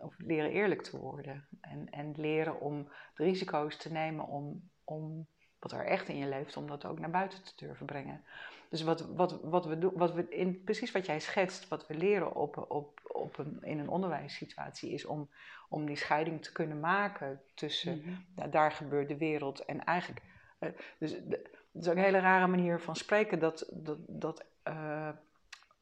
[0.00, 1.48] Of leren eerlijk te worden.
[1.60, 5.26] En, en leren om de risico's te nemen om, om
[5.58, 8.24] wat er echt in je leeft, om dat ook naar buiten te durven brengen.
[8.68, 11.94] Dus wat, wat, wat we doen, wat we in, precies wat jij schetst, wat we
[11.94, 15.28] leren op, op, op een, in een onderwijssituatie, is om,
[15.68, 18.10] om die scheiding te kunnen maken tussen Mhm.
[18.34, 20.22] nou, daar gebeurt de wereld en eigenlijk.
[20.58, 25.08] eh, dus het is ook een hele rare manier van spreken dat, dat, dat eh,
[25.08, 25.14] eh,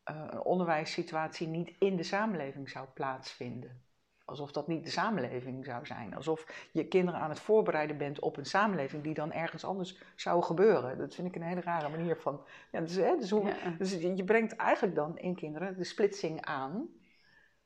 [0.04, 3.84] een onderwijssituatie niet in de samenleving zou plaatsvinden.
[4.24, 6.14] Alsof dat niet de samenleving zou zijn.
[6.14, 10.42] Alsof je kinderen aan het voorbereiden bent op een samenleving die dan ergens anders zou
[10.42, 10.98] gebeuren.
[10.98, 12.40] Dat vind ik een hele rare manier van.
[12.72, 13.70] Ja, dus, hè, dus, hoe, Ja.
[13.78, 16.88] dus je je brengt eigenlijk dan in kinderen de splitsing aan.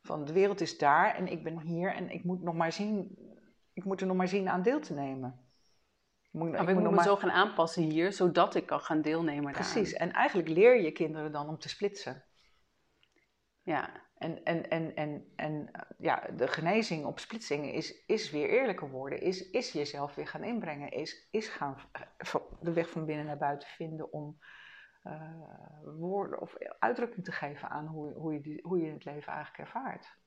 [0.02, 3.18] Van de wereld is daar en ik ben hier en ik moet, nog maar zien,
[3.72, 5.49] ik moet er nog maar zien aan deel te nemen.
[6.30, 9.52] Moet, ik ik moet me maar- zo gaan aanpassen hier, zodat ik kan gaan deelnemen
[9.52, 10.08] Precies, daaraan.
[10.08, 12.24] en eigenlijk leer je kinderen dan om te splitsen.
[13.62, 18.90] Ja, En, en, en, en, en ja, de genezing op splitsingen is, is weer eerlijker
[18.90, 21.76] worden, is, is jezelf weer gaan inbrengen, is, is gaan
[22.60, 24.38] de weg van binnen naar buiten vinden om
[25.02, 29.32] eh, woorden of uitdrukking te geven aan hoe, hoe, je, die- hoe je het leven
[29.32, 30.18] eigenlijk ervaart.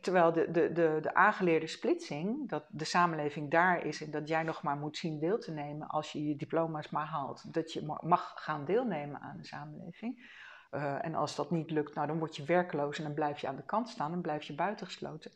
[0.00, 4.42] Terwijl de, de, de, de aangeleerde splitsing, dat de samenleving daar is en dat jij
[4.42, 7.84] nog maar moet zien deel te nemen als je je diploma's maar haalt, dat je
[7.84, 10.38] ma- mag gaan deelnemen aan de samenleving.
[10.70, 13.46] Eh, en als dat niet lukt, nou, dan word je werkloos en dan blijf je
[13.48, 15.32] aan de kant staan, dan blijf je buitengesloten.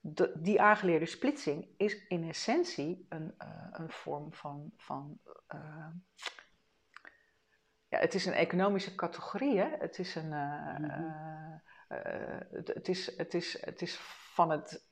[0.00, 4.72] De, die aangeleerde splitsing is in essentie een, eh, een vorm van.
[4.76, 5.88] van eh,
[7.88, 9.68] ja, het is een economische categorie, hè?
[9.78, 10.28] Het is een.
[10.28, 11.62] Mhm.
[12.02, 13.96] Eh, het, het, is, het, is, het is
[14.34, 14.82] van het,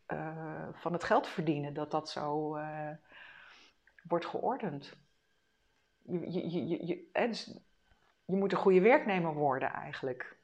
[0.73, 2.59] van het geld verdienen dat dat zo
[4.03, 4.97] wordt geordend.
[6.03, 7.59] Je, je, je, je, dus
[8.25, 10.37] je moet een goede werknemer worden eigenlijk.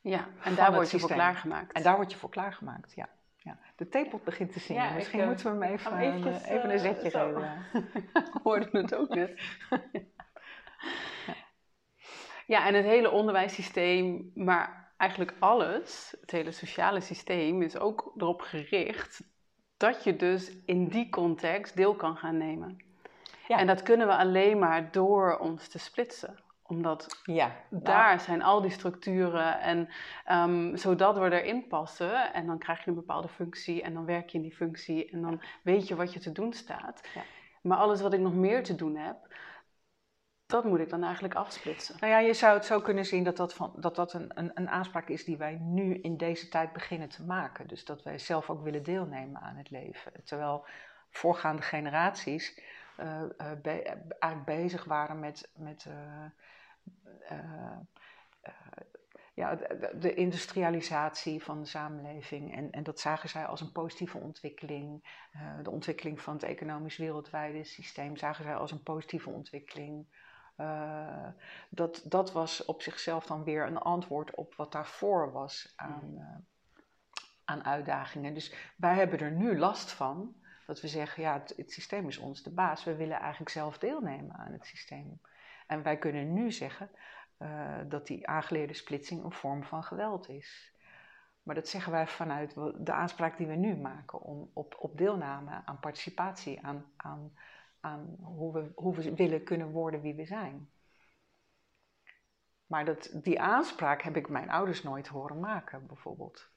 [0.00, 1.72] Ja, en daar word je voor klaargemaakt.
[1.72, 3.08] En daar word je voor klaargemaakt, ja.
[3.36, 3.58] ja.
[3.76, 4.94] De theepot begint te zingen.
[4.94, 7.64] Misschien moeten we hem even, even, even een zetje geven.
[8.42, 9.40] hoorde het ook net.
[12.46, 18.40] Ja, en het hele onderwijssysteem, maar eigenlijk alles, het hele sociale systeem, is ook erop
[18.40, 19.22] gericht
[19.76, 22.78] dat je dus in die context deel kan gaan nemen.
[23.48, 23.58] Ja.
[23.58, 28.60] En dat kunnen we alleen maar door ons te splitsen omdat ja, daar zijn al
[28.60, 29.88] die structuren en
[30.30, 34.28] um, zodat we erin passen en dan krijg je een bepaalde functie en dan werk
[34.28, 37.08] je in die functie en dan weet je wat je te doen staat.
[37.14, 37.22] Ja.
[37.62, 39.16] Maar alles wat ik nog meer te doen heb,
[40.50, 41.96] dat moet ik dan eigenlijk afsplitsen.
[42.00, 44.50] Nou ja, je zou het zo kunnen zien dat dat, van, dat, dat een, een,
[44.54, 47.68] een aanspraak is die wij nu in deze tijd beginnen te maken.
[47.68, 50.12] Dus dat wij zelf ook willen deelnemen aan het leven.
[50.24, 50.66] Terwijl
[51.10, 52.60] voorgaande generaties
[53.00, 53.22] uh,
[54.22, 55.86] uh, bezig waren met, met
[59.34, 62.56] ja, de, de, industrialisatie van de samenleving.
[62.56, 65.04] En, en dat zagen zij als een positieve ontwikkeling.
[65.62, 70.06] de ontwikkeling van het economisch wereldwijde systeem zagen zij als een positieve ontwikkeling.
[70.60, 71.28] Uh,
[71.70, 76.36] dat, dat was op zichzelf dan weer een antwoord op wat daarvoor was aan, uh,
[77.44, 78.34] aan uitdagingen.
[78.34, 80.34] Dus wij hebben er nu last van
[80.66, 82.84] dat we zeggen, ja, het, het, systeem is ons de baas.
[82.84, 85.20] We willen eigenlijk zelf deelnemen aan het systeem.
[85.66, 86.90] En wij kunnen nu zeggen
[87.38, 90.74] uh, dat die aangeleerde splitsing een vorm van geweld is.
[91.42, 95.62] Maar dat zeggen wij vanuit de aanspraak die we nu maken om, op, op deelname,
[95.64, 97.32] aan participatie, aan, aan
[97.80, 100.70] aan hoe we, hoe we willen kunnen worden wie we zijn.
[102.66, 106.50] Maar dat, die aanspraak heb ik mijn ouders nooit horen maken, bijvoorbeeld.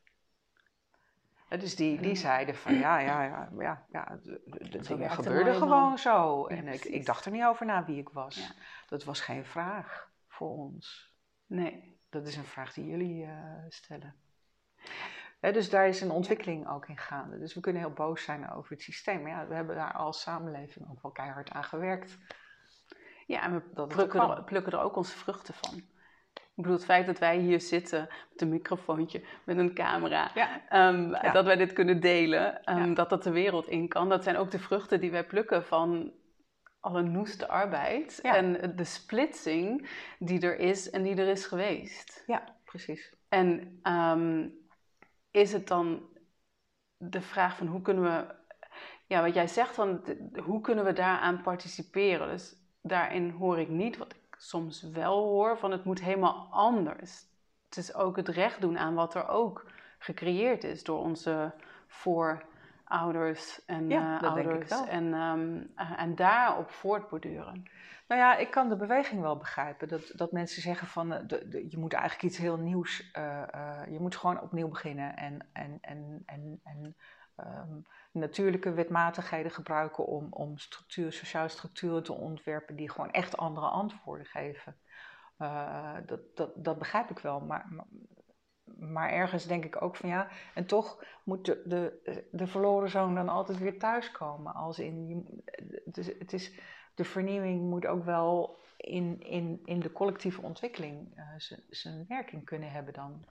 [1.49, 5.97] Dus die, die zeiden van ja, ja, ja, ja, ja de, de dingen gebeurden gewoon
[5.97, 6.45] zo.
[6.45, 8.53] en ik, ik dacht er niet over na wie ik was.
[8.87, 11.13] Dat was geen vraag voor ons.
[11.45, 12.01] Nee.
[12.09, 14.15] Dat is een vraag die jullie uh, stellen
[15.51, 17.39] dus daar is een ontwikkeling ook in gaande.
[17.39, 19.21] Dus we kunnen heel boos zijn over het systeem.
[19.21, 22.17] Maar ja, we hebben daar als samenleving ook wel keihard aan gewerkt.
[23.27, 25.77] Ja, en we plukken er, plukken er, ook onze vruchten van.
[26.33, 30.35] Ik bedoel, het feit dat wij hier zitten met een microfoontje, met een camera,
[30.69, 34.37] ehm, dat wij dit kunnen delen, um, dat dat de wereld in kan, dat zijn
[34.37, 36.11] ook de vruchten die wij plukken van
[36.79, 42.23] alle noeste arbeid en de splitsing die er is en die er is geweest.
[42.27, 43.13] Ja, precies.
[43.29, 44.62] En um,
[45.33, 46.01] is het dan
[46.97, 48.35] de vraag van hoe kunnen we,
[49.07, 50.01] ja, wat jij zegt van
[50.43, 52.27] hoe kunnen we daaraan participeren?
[52.27, 57.25] Dus daarin hoor ik niet wat ik soms wel hoor, van het moet helemaal anders.
[57.65, 59.65] Het is ook het recht doen aan wat er ook
[59.99, 61.53] gecreëerd is door onze
[62.99, 64.87] voorouders en ja, uh, ouders.
[64.87, 67.63] En, um, uh, en daarop voortborduren.
[68.07, 69.87] Nou ja, ik kan de beweging wel begrijpen.
[69.87, 73.11] Dat, dat mensen zeggen van eh, de, de, je moet eigenlijk iets heel nieuws.
[73.17, 73.43] Uh,
[73.89, 75.15] je moet gewoon opnieuw beginnen.
[75.15, 76.95] En, en, en, en, en
[77.37, 83.67] um, natuurlijke wetmatigheden gebruiken om, om structuur, sociale structuren te ontwerpen die gewoon echt andere
[83.67, 84.75] antwoorden geven.
[86.05, 87.39] Dat, dat, dat begrijp ik wel.
[87.39, 87.85] Maar, maar,
[88.63, 93.15] maar, ergens denk ik ook van ja, en toch moet de, de, de verloren zoon
[93.15, 94.53] dan altijd weer thuiskomen.
[94.53, 96.51] Als in, je, het is,
[96.95, 102.71] de vernieuwing moet ook wel in, in, in de collectieve ontwikkeling uh, zijn werking kunnen
[102.71, 103.25] hebben dan.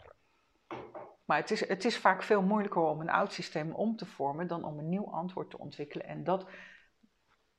[1.25, 4.47] Maar het is, het is vaak veel moeilijker om een oud systeem om te vormen
[4.47, 6.07] dan om een nieuw antwoord te ontwikkelen.
[6.07, 6.47] En dat,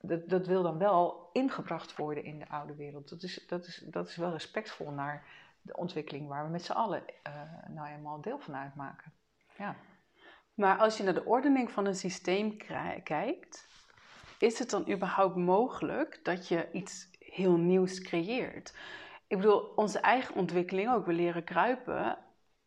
[0.00, 3.08] dat, dat wil dan wel ingebracht worden in de oude wereld.
[3.08, 5.26] Dat is, dat is, dat is wel respectvol naar
[5.64, 7.34] de ontwikkeling waar we met z'n allen uh,
[7.68, 9.12] nou eenmaal deel van uitmaken.
[9.58, 9.76] Ja.
[10.54, 12.56] Maar als je naar de ordening van een systeem
[13.02, 13.68] kijkt,
[14.38, 18.76] is het dan überhaupt mogelijk dat je iets heel nieuws creëert?
[19.26, 21.06] Ik bedoel, onze eigen ontwikkeling ook.
[21.06, 22.18] We leren kruipen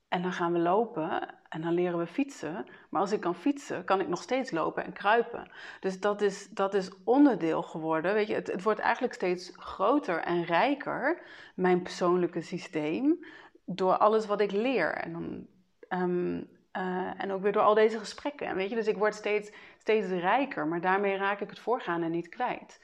[0.07, 2.65] en dan gaan we lopen en dan leren we fietsen.
[2.89, 5.51] Maar als ik kan fietsen, kan ik nog steeds lopen en kruipen.
[5.79, 8.13] Dus dat is, dat is onderdeel geworden.
[8.13, 11.21] Weet je, het, het wordt eigenlijk steeds groter en rijker,
[11.55, 13.25] mijn persoonlijke systeem,
[13.65, 14.93] door alles wat ik leer.
[14.93, 15.47] En dan
[15.87, 16.37] ehm,
[16.77, 18.47] uh, en ook weer door al deze gesprekken.
[18.47, 22.07] En weet je, dus ik word steeds, steeds rijker, maar daarmee raak ik het voorgaande
[22.07, 22.79] niet kwijt.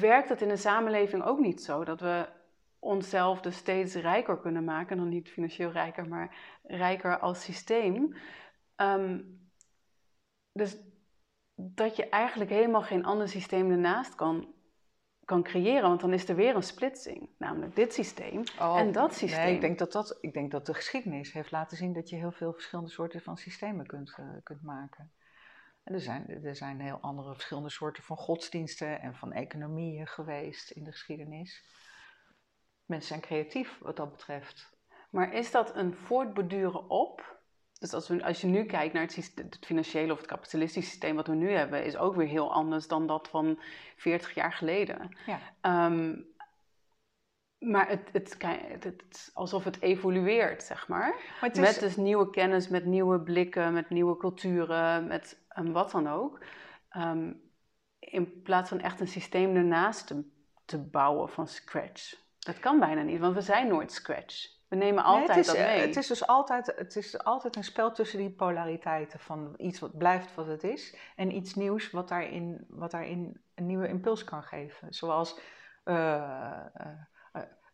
[0.00, 2.26] Werkt het in een samenleving ook niet zo dat we
[2.84, 4.96] onszelf dus steeds rijker kunnen maken?
[4.96, 8.16] Dan niet financieel rijker, maar rijker als systeem.
[8.76, 9.42] Um,
[10.52, 10.76] dus
[11.54, 14.54] dat je eigenlijk helemaal geen ander systeem ernaast kan
[15.24, 15.88] kan creëren.
[15.88, 17.28] Want dan is er weer een splitsing.
[17.38, 19.44] Namelijk dit systeem oh, en dat systeem.
[19.44, 22.16] Nee, ik denk dat, dat, ik denk dat de geschiedenis heeft laten zien dat je
[22.16, 25.12] heel veel verschillende soorten van systemen kunt, uh, kunt maken.
[25.84, 30.70] En er zijn, er zijn heel andere verschillende soorten van godsdiensten en van economieën geweest
[30.70, 31.64] in de geschiedenis.
[32.84, 34.72] Mensen zijn creatief wat dat betreft.
[35.10, 37.38] Maar is dat een voortborduren op?
[37.78, 40.90] Dus als, we, als je nu kijkt naar het, systeem, het, financiële of het kapitalistische
[40.90, 43.58] systeem wat we nu hebben, is ook weer heel anders dan dat van
[43.96, 45.16] 40 jaar geleden.
[45.26, 45.38] Ja.
[45.60, 46.16] Ehm,
[47.58, 51.14] maar het, het, het, het, alsof het evolueert, zeg maar.
[51.40, 51.58] maar is...
[51.58, 56.44] Met dus nieuwe kennis, met nieuwe blikken, met nieuwe culturen, met um, wat dan ook.
[56.88, 57.32] Ehm,
[57.98, 60.24] in plaats van echt een systeem ernaast te,
[60.64, 62.22] te bouwen van scratch.
[62.44, 64.52] Dat kan bijna niet, want we zijn nooit scratch.
[64.68, 65.80] We nemen altijd het is, dat mee.
[65.80, 69.98] Het is dus altijd, het is altijd een spel tussen die polariteiten van iets wat
[69.98, 74.42] blijft wat het is en iets nieuws wat daarin, wat daarin een nieuwe impuls kan
[74.42, 74.94] geven.
[74.94, 75.40] Zoals
[75.84, 76.60] uh,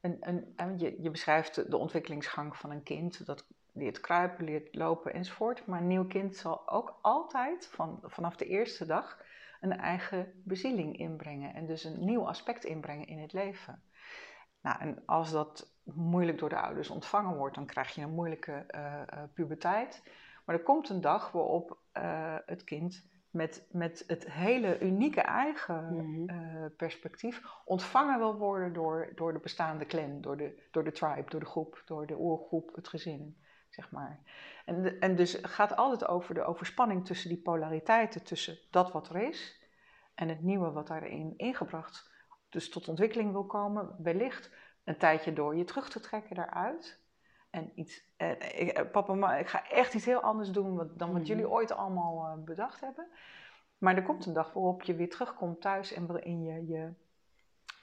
[0.00, 0.16] een,
[0.56, 5.66] een, je, je beschrijft de ontwikkelingsgang van een kind, dat leert kruipen, leert lopen enzovoort.
[5.66, 9.22] Maar een nieuw kind zal ook altijd van, vanaf de eerste dag
[9.60, 13.82] een eigen bezieling inbrengen en dus een nieuw aspect inbrengen in het leven.
[14.60, 18.64] Nou, en als dat moeilijk door de ouders ontvangen wordt, dan krijg je een moeilijke
[18.74, 19.02] uh,
[19.34, 20.02] puberteit.
[20.44, 25.94] Maar er komt een dag waarop uh, het kind met, met het hele unieke eigen
[25.94, 31.30] mm perspectief ontvangen wil worden door, door de bestaande clan, door de, door de tribe,
[31.30, 33.36] door de groep, door de oorgroep, het gezin,
[33.68, 34.20] zeg maar.
[34.64, 39.16] En, en dus gaat altijd over de overspanning tussen die polariteiten, tussen dat wat er
[39.16, 39.60] is
[40.14, 42.09] en het nieuwe wat daarin ingebracht
[42.50, 44.50] dus tot ontwikkeling wil komen, wellicht
[44.84, 47.00] een tijdje door je terug te trekken daaruit.
[47.50, 51.26] En iets, eh, eh papa, maar ik ga echt iets heel anders doen dan wat
[51.26, 51.52] jullie mhm.
[51.52, 53.06] ooit allemaal eh, bedacht hebben.
[53.78, 56.92] Maar er komt een dag waarop je weer terugkomt thuis en waarin je, je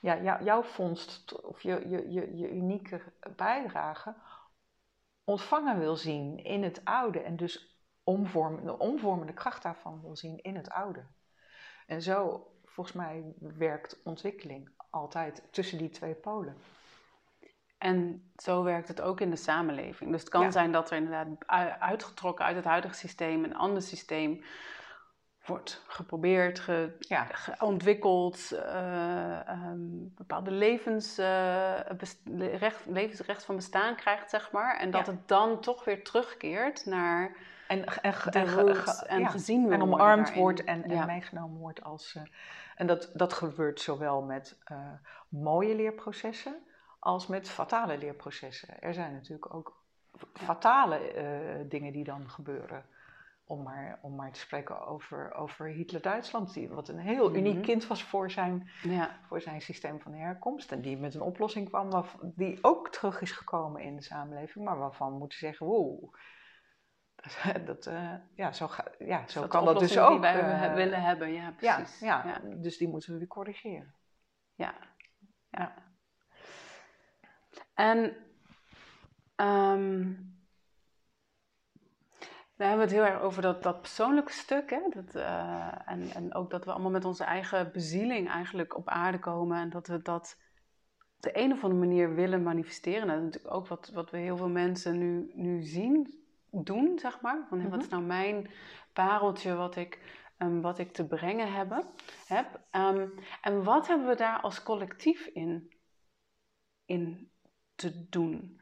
[0.01, 3.01] ja, jouw vondst of je, je, je, je unieke
[3.35, 4.15] bijdrage
[5.23, 7.19] ontvangen wil zien in het oude.
[7.19, 11.05] En dus omvormen, de omvormende kracht daarvan wil zien in het oude.
[11.87, 13.23] En zo volgens mij
[13.57, 16.57] werkt ontwikkeling altijd tussen die twee polen.
[17.77, 20.11] En zo werkt het ook in de samenleving.
[20.11, 21.27] Dus het kan zijn dat er inderdaad
[21.79, 24.43] uitgetrokken uit het huidige systeem een ander systeem
[25.45, 27.27] wordt geprobeerd, ge, ja.
[27.59, 31.79] ontwikkeld, uh, um, bepaalde levens, uh,
[32.35, 34.77] recht, levensrecht van bestaan krijgt, zeg maar.
[34.77, 37.35] En dat het dan toch weer terugkeert naar
[37.67, 37.85] en,
[38.31, 39.75] en, roots en, en gezien wordt.
[39.75, 42.15] En omarmd wordt en, en meegenomen wordt als...
[42.17, 42.23] Uh,
[42.75, 44.77] en dat, dat gebeurt zowel met uh,
[45.29, 46.55] mooie leerprocessen
[46.99, 48.81] als met fatale leerprocessen.
[48.81, 49.83] Er zijn natuurlijk ook
[50.33, 52.85] fatale uh, dingen die dan gebeuren.
[53.49, 57.63] Om maar, om maar te spreken over, over Hitler-Duitsland, wat een heel uniek mhm.
[57.63, 59.19] kind was voor zijn, ja.
[59.27, 60.71] voor zijn systeem van herkomst.
[60.71, 64.77] En die met een oplossing kwam, die ook terug is gekomen in de samenleving, maar
[64.77, 66.13] waarvan we moeten zeggen: wow,
[67.65, 70.09] dat, uh, ja, zo, ga, ja, zo kan dat dus ook.
[70.09, 71.99] Die wij uh, willen hebben, ja, precies.
[71.99, 73.93] Ja, ja, dus die moeten we weer corrigeren.
[74.55, 74.73] Ja,
[75.49, 75.73] ja.
[77.73, 77.97] En
[79.35, 80.35] um,
[82.55, 84.69] we hebben het heel erg over dat, dat persoonlijke stuk.
[84.69, 84.79] Hè?
[84.89, 89.19] Dat, uh, en, en ook dat we allemaal met onze eigen bezieling eigenlijk op aarde
[89.19, 89.57] komen.
[89.57, 90.37] En dat we dat
[91.15, 93.07] op de een of andere manier willen manifesteren.
[93.07, 97.21] dat is natuurlijk ook wat, wat we heel veel mensen nu, nu zien doen, zeg
[97.21, 97.45] maar.
[97.49, 97.79] Van, Wat mhm.
[97.79, 98.51] is nou mijn
[98.93, 99.99] pareltje wat ik,
[100.37, 101.85] um, wat ik te brengen hebben,
[102.27, 102.59] heb?
[102.71, 105.73] Um, en wat hebben we daar als collectief in,
[106.85, 107.31] in
[107.75, 108.61] te doen?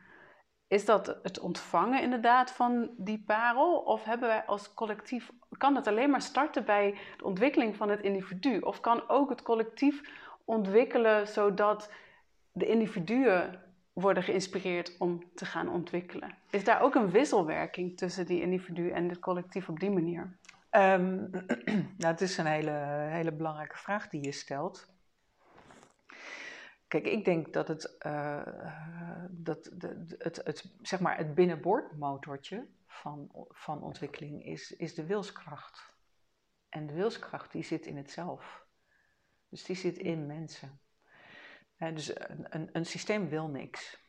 [0.67, 3.77] Is dat het ontvangen inderdaad van die parel?
[3.77, 8.01] Of hebben wij als collectief, kan het alleen maar starten bij de ontwikkeling van het
[8.01, 8.59] individu?
[8.59, 10.01] Of kan ook het collectief
[10.45, 11.91] ontwikkelen zodat
[12.51, 13.64] de individuen
[13.95, 16.37] worden geïnspireerd om te gaan ontwikkelen.
[16.49, 20.37] Is daar ook een wisselwerking tussen die individu en het collectief op die manier?
[20.71, 21.29] Um,
[21.97, 22.71] nou, het is een hele,
[23.09, 24.93] hele belangrijke vraag die je stelt.
[26.87, 28.47] Kijk, ik denk dat het, uh,
[29.29, 35.93] dat de, het, het, zeg maar het binnenboordmotortje van, van ontwikkeling is, is de wilskracht.
[36.69, 38.65] En de wilskracht die zit in het zelf.
[39.49, 40.79] Dus die zit in mensen
[41.77, 44.03] dus een, een, een, systeem wil niks.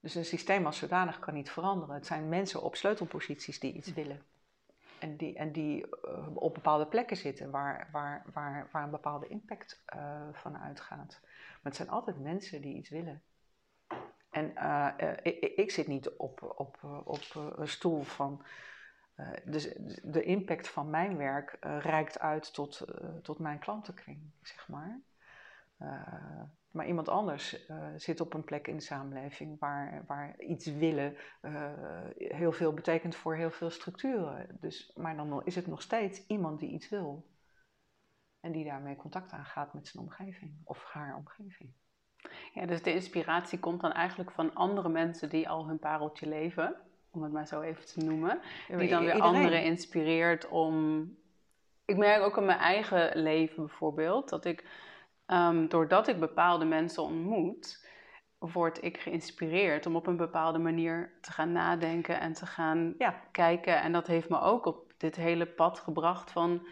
[0.00, 1.94] Dus een systeem als zodanig kan niet veranderen.
[1.94, 4.22] Het zijn mensen op sleutelposities die iets willen.
[4.98, 9.28] En die, en die uh, op bepaalde plekken zitten waar, waar, waar, waar een bepaalde
[9.28, 11.18] impact uh, van uitgaat.
[11.22, 13.22] Maar het zijn altijd mensen die iets willen.
[14.30, 14.88] En uh,
[15.22, 18.44] ik, ik, zit niet op, op, op een stoel van
[19.44, 22.84] dus de impact van mijn werk reikt uit tot,
[23.22, 25.00] tot mijn klantenkring, zeg maar.
[26.70, 27.66] Maar iemand anders
[27.96, 31.16] zit op een plek in de samenleving waar, waar iets willen
[32.16, 34.58] heel veel betekent voor heel veel structuren.
[34.60, 37.30] Dus, maar dan is het nog steeds iemand die iets wil.
[38.40, 41.72] En die daarmee contact aangaat met zijn omgeving of haar omgeving.
[42.54, 46.76] Ja, dus de inspiratie komt dan eigenlijk van andere mensen die al hun pareltje leven,
[47.10, 48.40] om het maar zo even te noemen.
[48.78, 51.04] Die dan weer anderen inspireert om.
[51.84, 54.64] Ik merk ook in mijn eigen leven bijvoorbeeld dat ik,
[55.26, 57.86] um, doordat ik bepaalde mensen ontmoet,
[58.38, 63.10] word ik geïnspireerd om op een bepaalde manier te gaan nadenken en te gaan ja.
[63.32, 63.82] kijken.
[63.82, 66.66] En dat heeft me ook op dit hele pad gebracht van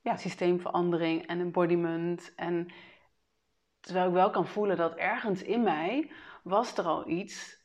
[0.00, 2.34] ja, systeemverandering en embodiment.
[2.34, 2.72] En
[3.80, 7.64] terwijl ik wel kan voelen dat ergens in mij was er al iets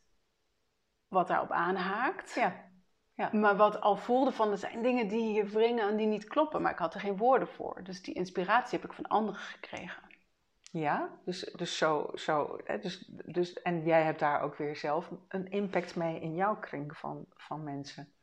[1.08, 2.34] wat daarop aanhaakt.
[2.34, 2.70] Ja.
[3.14, 3.30] Ja.
[3.32, 6.62] Maar wat al voelde van er zijn dingen die je wringen en die niet kloppen,
[6.62, 7.84] maar ik had er geen woorden voor.
[7.84, 10.04] Dus die inspiratie heb ik van anderen gekregen.
[10.72, 12.10] Ja, dus, dus zo.
[12.14, 16.36] zo hè, dus, dus, en jij hebt daar ook weer zelf een impact mee in
[16.36, 18.14] jouw kring van, van mensen.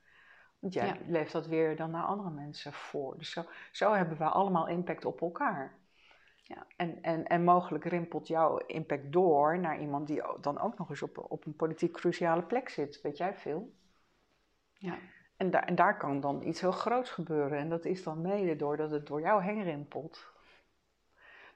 [0.59, 3.19] Want jij leeft dat weer dan naar andere mensen voor.
[3.19, 5.79] Dus zo, zo hebben we allemaal impact op elkaar.
[6.43, 6.67] Ja.
[6.77, 11.03] En, en, en mogelijk rimpelt jouw impact door naar iemand die dan ook nog eens
[11.03, 13.01] op, op een politiek cruciale plek zit.
[13.01, 13.73] Weet jij veel?
[14.73, 14.99] Ja.
[15.37, 17.59] En, daar en daar kan dan iets heel groots gebeuren.
[17.59, 20.37] En dat is dan mede doordat het door jou heen rimpelt.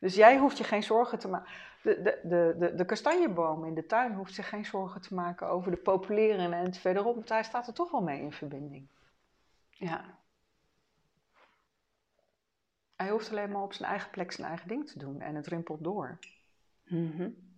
[0.03, 1.51] Dus jij hoeft je geen zorgen te maken.
[1.83, 5.47] De, de, de, de, de kastanjeboom in de tuin hoeft zich geen zorgen te maken
[5.49, 8.89] over de populeren en het verderop, want hij staat er toch wel mee in verbinding.
[9.71, 10.05] Ja.
[12.97, 15.47] Hij hoeft alleen maar op zijn eigen plek zijn eigen ding te doen en het
[15.47, 16.19] rimpelt door.
[16.85, 17.51] Mm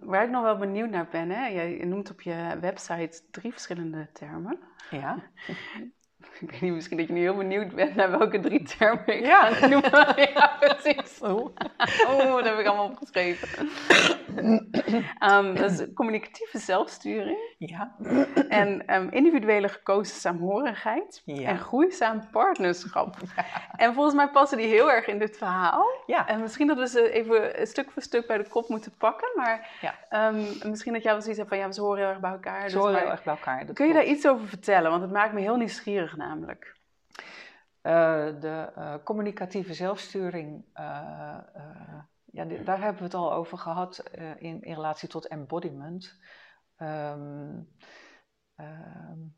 [0.00, 1.46] waar ik nog wel benieuwd naar ben, hè?
[1.46, 4.58] jij noemt op je website drie verschillende termen.
[4.90, 5.22] Ja.
[6.40, 9.24] Ik weet niet, misschien dat je nu heel benieuwd bent naar welke drie termen ik
[9.24, 9.52] ja.
[9.52, 9.90] ga noemen.
[10.34, 11.18] ja, precies.
[11.20, 11.56] Oh.
[12.06, 13.68] oh, dat heb ik allemaal opgeschreven.
[15.30, 17.54] um, dat is communicatieve zelfsturing.
[17.58, 17.96] Ja.
[18.48, 21.22] En um, individuele gekozen saamhorigheid.
[21.24, 21.48] Ja.
[21.48, 23.16] En groeizaam partnerschap.
[23.76, 25.86] En volgens mij passen die heel erg in dit verhaal.
[26.06, 26.28] Ja.
[26.28, 29.28] En misschien dat we ze even stuk voor stuk bij de kop moeten pakken.
[29.34, 30.28] Maar ja.
[30.28, 32.60] um, misschien dat jij wel zoiets hebt van, ja, ze horen heel erg bij elkaar.
[32.60, 33.64] Ze dus horen heel erg bij elkaar.
[33.64, 34.90] kun je daar iets over vertellen?
[34.90, 36.76] Want het maakt me heel nieuwsgierig namelijk.
[37.82, 37.92] Uh,
[38.40, 41.36] de uh, communicatieve zelfsturing uh,
[42.32, 46.18] ja, daar hebben we het al over gehad uh, in, in, relatie tot embodiment.
[46.78, 47.68] Um,
[48.56, 49.36] um,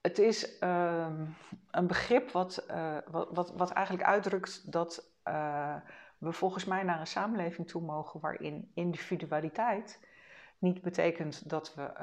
[0.00, 1.36] het is um,
[1.70, 5.76] een begrip wat, uh, wat, wat, wat, eigenlijk uitdrukt dat uh,
[6.18, 10.00] we volgens mij naar een samenleving toe mogen waarin individualiteit
[10.58, 11.94] niet betekent dat we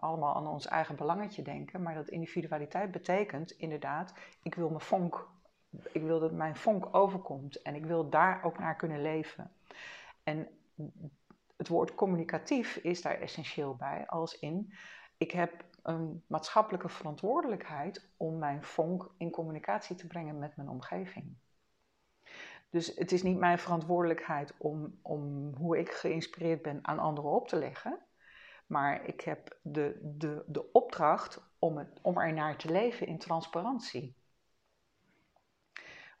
[0.00, 5.28] allemaal aan ons eigen belangetje denken, maar dat individualiteit betekent inderdaad, ik wil mijn vonk
[5.92, 9.52] ik wil dat mijn vonk overkomt en ik wil daar ook naar kunnen leven.
[10.22, 10.48] En
[11.56, 14.72] het woord communicatief is daar essentieel bij, als in
[15.20, 21.36] ik heb een maatschappelijke verantwoordelijkheid om mijn vonk in communicatie te brengen met mijn omgeving.
[22.70, 27.48] Dus het is niet mijn verantwoordelijkheid om, om hoe ik geïnspireerd ben aan anderen op
[27.48, 27.98] te leggen.
[28.66, 34.16] Maar ik heb de, de, de opdracht om, om er naar te leven in transparantie.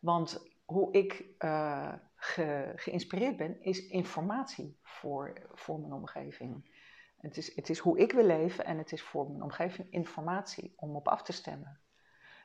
[0.00, 6.78] Want hoe ik uh, ge, geïnspireerd ben, is informatie voor, voor mijn omgeving.
[7.18, 10.72] Het is, het is hoe ik wil leven en het is voor mijn omgeving informatie
[10.76, 11.80] om op af te stemmen.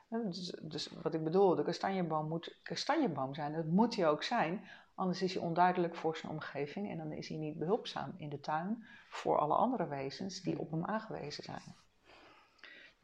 [0.08, 3.52] Dus, dus, wat ik bedoel, de kastanjeboom moet kastanjeboom zijn.
[3.52, 7.28] Dat moet hij ook zijn, anders is hij onduidelijk voor zijn omgeving en dan is
[7.28, 11.74] hij niet behulpzaam in de tuin voor alle andere wezens die op hem aangewezen zijn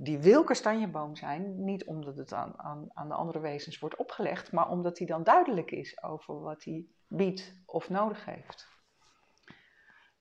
[0.03, 4.53] die wil kastanjeboom zijn, niet omdat het aan, aan, aan de andere wezens wordt opgelegd,
[4.53, 8.69] maar omdat hij dan duidelijk is over wat hij biedt of nodig heeft.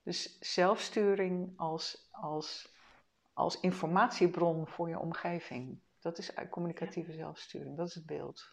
[0.02, 2.74] Dus zelfsturing als, als,
[3.32, 5.80] als informatiebron voor je omgeving.
[6.00, 8.50] Dat is communicatieve zelfsturing, dat is het beeld.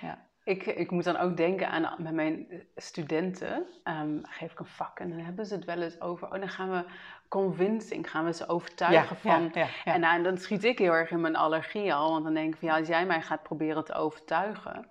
[0.00, 0.30] Ja.
[0.44, 3.66] Ik, ik moet dan ook denken aan met mijn studenten.
[3.84, 6.32] Um, geef ik een vak en dan hebben ze het wel eens over.
[6.32, 6.84] Oh, dan gaan we
[7.28, 9.50] convincing, gaan we ze overtuigen van.
[9.54, 12.10] Ja, en nou, dan schiet ik heel erg in mijn allergie al.
[12.10, 14.88] Want dan denk ik van ja, als jij mij gaat proberen te overtuigen,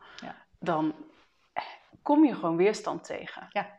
[0.60, 0.96] dan
[1.54, 1.64] eh,
[2.02, 3.48] kom je gewoon weerstand tegen.
[3.50, 3.70] Ja.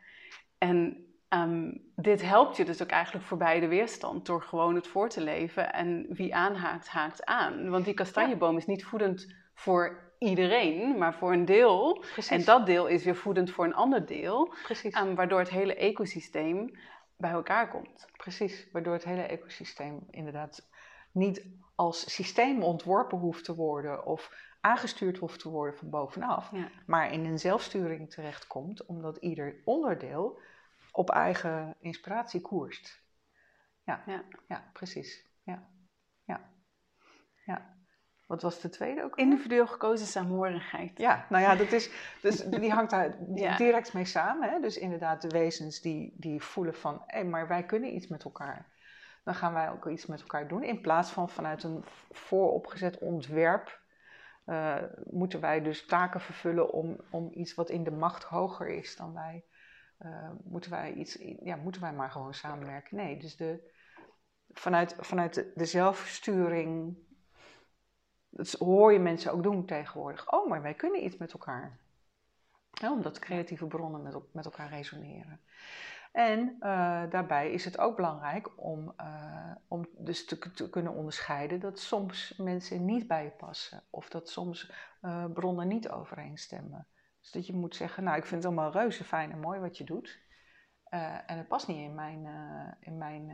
[0.57, 5.09] En ehm, dit helpt je dus ook eigenlijk voorbij de weerstand door gewoon het voor
[5.09, 5.73] te leven.
[5.73, 7.69] En wie aanhaakt, haakt aan.
[7.69, 11.93] Want die kastanjeboom is niet voedend voor iedereen, maar voor een deel.
[11.99, 12.27] Precies.
[12.29, 14.53] En dat deel is weer voedend voor een ander deel.
[14.63, 14.95] Precies.
[14.95, 16.71] Um, waardoor het hele ecosysteem
[17.17, 18.07] bij elkaar komt.
[18.17, 20.69] Precies, waardoor het hele ecosysteem inderdaad
[21.11, 21.45] niet
[21.75, 26.69] als systeem ontworpen hoeft te worden of aangestuurd hoeft te worden van bovenaf, Ja.
[26.85, 30.39] maar in een zelfsturing terechtkomt, omdat ieder onderdeel
[30.91, 33.01] op eigen inspiratie koerst.
[33.83, 34.23] Ja, Ja.
[34.47, 34.69] ja.
[34.73, 35.25] precies.
[35.43, 35.69] Ja.
[36.25, 36.49] Ja.
[37.45, 37.72] ja.
[38.33, 39.15] Wat was de tweede ook?
[39.15, 40.97] Individueel gekozen saamhorigheid.
[40.99, 43.57] Ja, nou ja, dat is, dus die hangt daar Ja.
[43.57, 44.49] direct mee samen.
[44.49, 44.59] Hè?
[44.59, 48.65] Dus inderdaad, de wezens die, die voelen van, hé, maar wij kunnen iets met elkaar.
[49.23, 50.63] Dan gaan wij ook iets met elkaar doen.
[50.63, 53.81] In plaats van vanuit een vooropgezet ontwerp
[54.45, 54.75] eh,
[55.09, 59.13] moeten wij dus taken vervullen om, om iets wat in de macht hoger is dan
[59.13, 59.43] wij.
[59.97, 62.97] eh, moeten, wij iets, ja, moeten wij maar gewoon samenwerken?
[62.97, 63.71] Nee, dus de,
[64.53, 66.97] vanuit, vanuit de, de zelfsturing
[68.35, 70.31] dat hoor je mensen ook doen tegenwoordig.
[70.31, 71.77] Oh, maar wij kunnen iets met elkaar.
[72.71, 75.39] Ja, omdat creatieve bronnen met, met elkaar resoneren.
[76.11, 81.59] En eh, daarbij is het ook belangrijk om, eh, om dus te, te kunnen onderscheiden
[81.59, 83.83] dat soms mensen niet bij je passen.
[83.89, 84.71] Of dat soms
[85.01, 86.87] eh, bronnen niet overeenstemmen.
[87.19, 89.77] Dus dat je moet zeggen, nou ik vind het allemaal reuze fijn en mooi wat
[89.77, 90.21] je doet.
[91.25, 92.27] En het past niet in mijn,
[92.79, 93.29] in mijn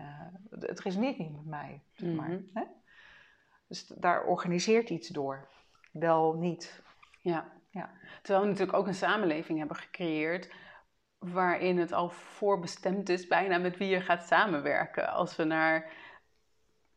[0.49, 1.83] het- resoneert niet met mij.
[1.93, 2.41] Zeg maar, Mhm.
[2.53, 2.63] hè?
[3.69, 5.47] Dus daar organiseert iets door.
[5.91, 6.81] Wel niet.
[7.21, 7.51] Ja.
[7.69, 7.89] Ja.
[8.21, 10.53] Terwijl we natuurlijk ook een samenleving hebben gecreëerd
[11.19, 15.11] waarin het al voorbestemd is bijna met wie je gaat samenwerken.
[15.11, 15.91] Als we naar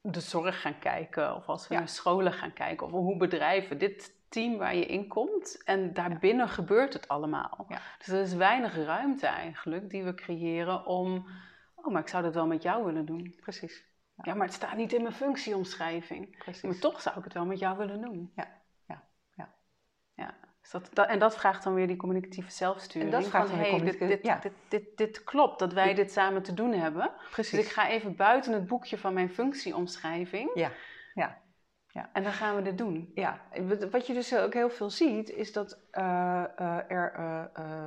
[0.01, 1.81] de zorg gaan kijken of als we Ja.
[1.81, 6.49] naar scholen gaan kijken of hoe bedrijven, dit team waar je in komt en daarbinnen
[6.49, 7.64] gebeurt het allemaal.
[7.68, 7.81] Ja.
[7.99, 11.27] Dus er is weinig ruimte eigenlijk die we creëren om,
[11.75, 13.35] oh maar ik zou dat wel met jou willen doen.
[13.41, 13.85] Precies.
[14.23, 16.39] Ja, maar het staat niet in mijn functieomschrijving.
[16.39, 16.62] Precies.
[16.62, 18.33] Maar toch zou ik het wel met jou willen doen.
[18.37, 18.49] Ja,
[18.89, 19.03] ja,
[19.35, 19.55] ja.
[20.14, 23.12] Ja, dus dat, dat- en dat vraagt dan weer die communicatieve zelfsturing.
[23.12, 26.12] En dat vraagt van, hey, dit, dit, communica- dit, dit, dit klopt, dat wij dit
[26.12, 27.11] samen te doen hebben.
[27.31, 27.59] Precies.
[27.59, 30.51] Dus ik ga even buiten het boekje van mijn functieomschrijving.
[30.55, 30.70] Ja,
[31.14, 31.41] ja.
[31.89, 32.11] Ja.
[32.12, 33.11] En dan gaan we dit doen.
[33.14, 33.41] Ja,
[33.91, 37.12] wat- je dus ook heel veel ziet, is dat eh, eh, er
[37.53, 37.85] eh,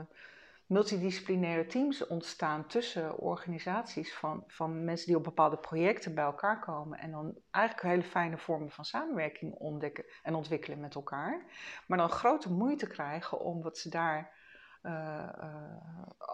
[0.66, 7.00] multidisciplinaire teams ontstaan tussen organisaties van, van mensen die op bepaalde projecten bij elkaar komen
[7.00, 11.46] en dan eigenlijk hele fijne vormen van samenwerking ontdekken en ontwikkelen met elkaar,
[11.88, 14.44] maar dan grote moeite krijgen om wat ze daar
[14.82, 15.80] eh, eh,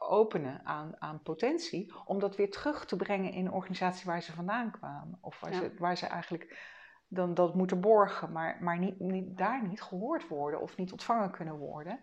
[0.10, 4.34] openen aan, aan potentie, om dat weer terug te brengen in een organisatie waar ze
[4.34, 5.60] vandaan kwamen of waar, Ja.
[5.60, 6.70] ze, waar ze eigenlijk
[7.08, 11.32] dan dat moeten borgen, maar, maar niet, niet, daar niet gehoord worden of niet ontvangen
[11.32, 12.00] kunnen worden.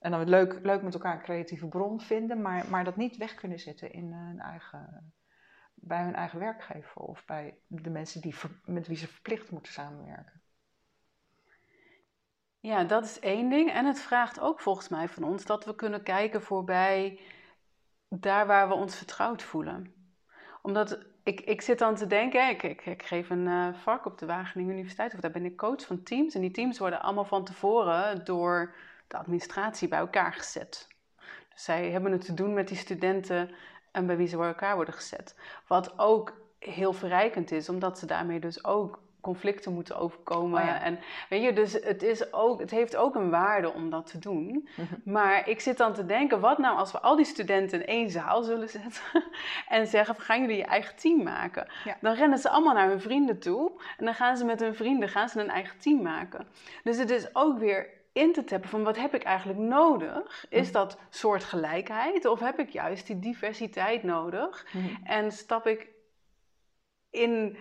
[0.00, 3.34] En dan leuk, leuk met elkaar een creatieve bron vinden, maar, maar dat niet weg
[3.34, 5.12] kunnen zetten in hun eigen,
[5.74, 8.34] bij hun eigen werkgever of bij de mensen die,
[8.64, 10.42] met wie ze verplicht moeten samenwerken.
[12.60, 13.72] Ja, dat is één ding.
[13.72, 17.20] En het vraagt ook volgens mij van ons dat we kunnen kijken voorbij
[18.08, 19.94] daar waar we ons vertrouwd voelen.
[20.62, 24.18] Omdat ik, ik zit dan te denken, ik, ik, ik geef een eh, vak op
[24.18, 26.34] de Wageningen Universiteit, of daar ben ik coach van teams.
[26.34, 28.74] En die teams worden allemaal van tevoren door
[29.10, 30.88] de administratie bij elkaar gezet.
[31.52, 33.50] Dus zij hebben het te doen met die studenten
[33.90, 35.34] en bij wie ze bij elkaar worden gezet.
[35.66, 40.60] Wat ook heel verrijkend is, omdat ze daarmee dus ook conflicten moeten overkomen.
[40.60, 40.82] Oh ja.
[40.82, 40.98] En
[41.28, 44.68] weet je, dus het, is ook, het heeft ook een waarde om dat te doen.
[45.04, 48.10] Maar ik zit dan te denken, wat nou als we al die studenten in één
[48.10, 49.02] zaal zullen zetten
[49.68, 51.72] en zeggen, van, gaan jullie je eigen team maken?
[51.84, 51.96] Ja.
[52.00, 55.08] Dan rennen ze allemaal naar hun vrienden toe en dan gaan ze met hun vrienden
[55.08, 56.46] gaan ze een eigen team maken.
[56.84, 60.46] Dus het is ook weer in te tappen van wat heb ik eigenlijk nodig?
[60.48, 60.72] Is Mhm.
[60.72, 64.66] dat soortgelijkheid of heb ik juist die diversiteit nodig?
[65.04, 65.88] En stap ik
[67.10, 67.56] in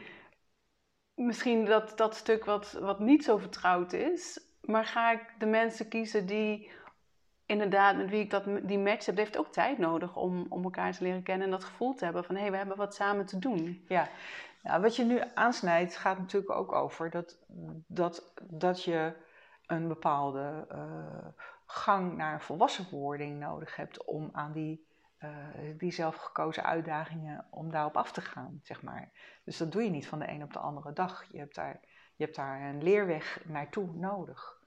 [1.15, 5.87] misschien dat, dat stuk wat, wat niet zo vertrouwd is, maar ga ik de mensen
[5.87, 6.71] kiezen die
[7.45, 10.93] inderdaad met wie ik dat, die match heb, heeft ook tijd nodig om, om elkaar
[10.93, 13.25] te leren kennen en dat gevoel te hebben van hé, hey, we hebben wat samen
[13.25, 13.85] te doen.
[13.87, 14.09] Ja.
[14.63, 17.37] ja, wat je nu aansnijdt gaat natuurlijk ook over dat,
[17.87, 19.13] dat, dat je
[19.69, 21.27] een bepaalde eh,
[21.65, 25.29] gang naar volwassenwording nodig hebt om aan die, eh,
[25.77, 29.09] die zelfgekozen uitdagingen, om daarop af te gaan, zeg maar.
[29.43, 31.25] Dus dat doe je niet van de een op de andere dag.
[31.31, 31.79] Je hebt daar,
[32.15, 34.57] je hebt daar een leerweg naartoe nodig.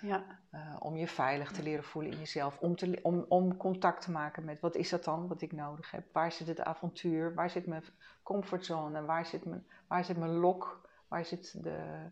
[0.00, 2.58] Ja, Eh, om je veilig te leren voelen in jezelf.
[2.58, 5.90] Om, te, om, om contact te maken met wat is dat dan wat ik nodig
[5.90, 6.04] heb?
[6.12, 7.34] Waar zit het avontuur?
[7.34, 7.84] Waar zit mijn
[8.22, 9.04] comfortzone?
[9.04, 10.88] Waar zit mijn, waar zit mijn lok?
[11.08, 12.10] Waar zit de...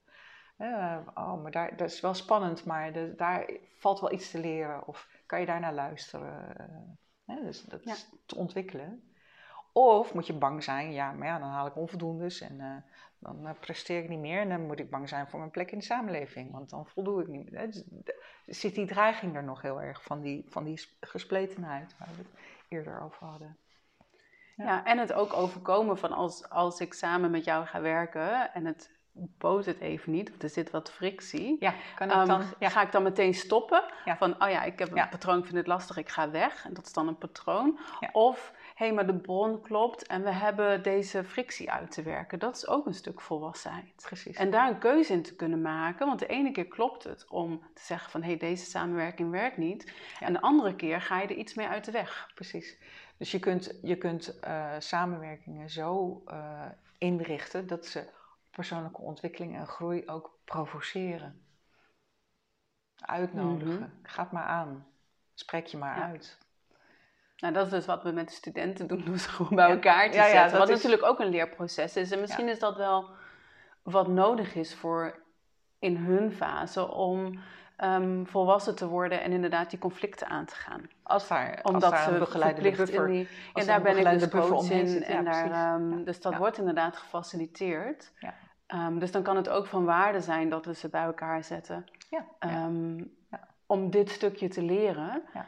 [1.15, 4.87] oh, maar daar, dat is wel spannend, maar de- daar valt wel iets te leren.
[4.87, 6.55] Of kan je daar naar luisteren?
[7.25, 7.93] Hè, dus dat Ja.
[7.93, 9.05] is te ontwikkelen.
[9.73, 12.77] Of moet je bang zijn, ja, maar ja, dan haal ik onvoldoendes en eh,
[13.19, 14.41] dan eh, presteer ik niet meer.
[14.41, 17.21] En dan moet ik bang zijn voor mijn plek in de samenleving, want dan voldoe
[17.21, 17.67] ik niet meer.
[17.67, 17.85] Dus
[18.47, 22.17] zit die dreiging er nog heel erg van die, van die sp- gespletenheid waar we
[22.23, 22.33] het
[22.69, 23.57] eerder over hadden.
[24.57, 24.85] Ja.
[24.85, 28.91] en het ook overkomen van als, als ik samen met jou ga werken en het
[29.13, 31.57] boot het even niet, of er zit wat frictie.
[31.61, 32.43] Ja, kan ik Ehm, dan?
[32.59, 32.69] Ja.
[32.69, 33.85] Ga ik dan meteen stoppen?
[34.05, 34.17] Ja.
[34.17, 36.65] Van, oh ja, ik heb een patroon, ik vind het lastig, ik ga weg.
[36.65, 37.79] En dat is dan een patroon.
[38.13, 42.39] Of, hé, hey, maar de bron klopt en we hebben deze frictie uit te werken.
[42.39, 44.03] Dat is ook een stuk volwassenheid.
[44.07, 44.37] Precies.
[44.37, 46.07] En daar een keuze in te kunnen maken.
[46.07, 49.57] Want de ene keer klopt het om te zeggen van, hé, hey, deze samenwerking werkt
[49.57, 49.93] niet.
[50.21, 50.27] Ja.
[50.27, 52.31] En de andere keer ga je er iets mee uit de weg.
[52.35, 52.79] Precies.
[53.17, 56.63] Dus je kunt, je kunt eh, samenwerkingen zo eh,
[56.99, 58.05] inrichten dat ze
[58.51, 61.45] persoonlijke ontwikkeling en groei ook provoceren.
[63.01, 63.93] Uitnodigen.
[64.03, 64.87] Ga het maar aan.
[65.35, 66.05] Spreek je maar Ja.
[66.07, 66.39] uit.
[67.37, 70.17] Nou, dat is dus wat we met de studenten doen, ze gewoon bij elkaar te
[70.17, 70.59] ja, zetten.
[70.59, 72.11] wat is- natuurlijk ook een leerproces is.
[72.11, 73.11] En misschien is dat wel
[73.83, 75.23] wat nodig is voor
[75.79, 77.41] in hun fase om
[77.81, 80.83] ehm, volwassen te worden en inderdaad die conflicten aan te gaan.
[81.03, 83.15] Als daar, Omdat als daar een begeleidende verplicht buffer...
[83.15, 83.29] in die...
[83.55, 84.89] Ja, er daar ben ik dus coach in.
[84.89, 86.05] zit, ja, en daar, ehm.
[86.05, 88.13] Dus dat wordt inderdaad gefaciliteerd.
[88.19, 88.35] Ja.
[88.67, 91.85] Ehm, dus dan kan het ook van waarde zijn dat we ze bij elkaar zetten.
[92.11, 92.71] Ja, ja.
[93.31, 93.49] Ja.
[93.67, 95.23] Om dit stukje te leren.
[95.33, 95.47] Ja.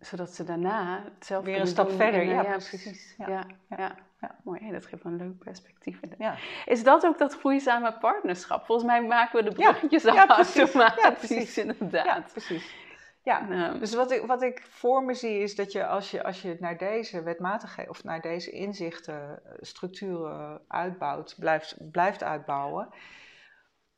[0.00, 3.14] Zodat ze daarna hetzelfde Weer een stap verder, ja, precies.
[3.18, 3.94] Ja, Ja, ja,
[4.26, 4.36] ja.
[4.44, 6.00] Mooi, hè, dat geeft wel een leuk perspectief.
[6.18, 6.36] Ja.
[6.64, 8.66] Is dat ook dat groeizame partnerschap?
[8.66, 10.72] Volgens mij maken we de bruggetjes ja, automatisch,
[11.02, 11.58] Ja, precies.
[11.58, 12.04] inderdaad.
[12.04, 12.74] ja, precies.
[13.22, 16.24] Ja, Nou, Dus wat ik, wat ik voor me zie is dat je als je,
[16.24, 22.88] als je naar deze wetmatigheid of naar deze inzichten, eh, structuren uitbouwt, blijft, blijft uitbouwen,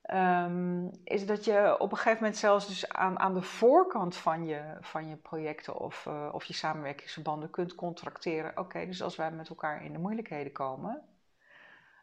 [0.09, 4.47] ehm, is dat je op een gegeven moment zelfs dus aan, aan de voorkant van
[4.47, 8.59] je, van je projecten of, eh, of je samenwerkingsverbanden kunt contracteren.
[8.59, 11.03] Oké, dus als wij met elkaar in de moeilijkheden komen,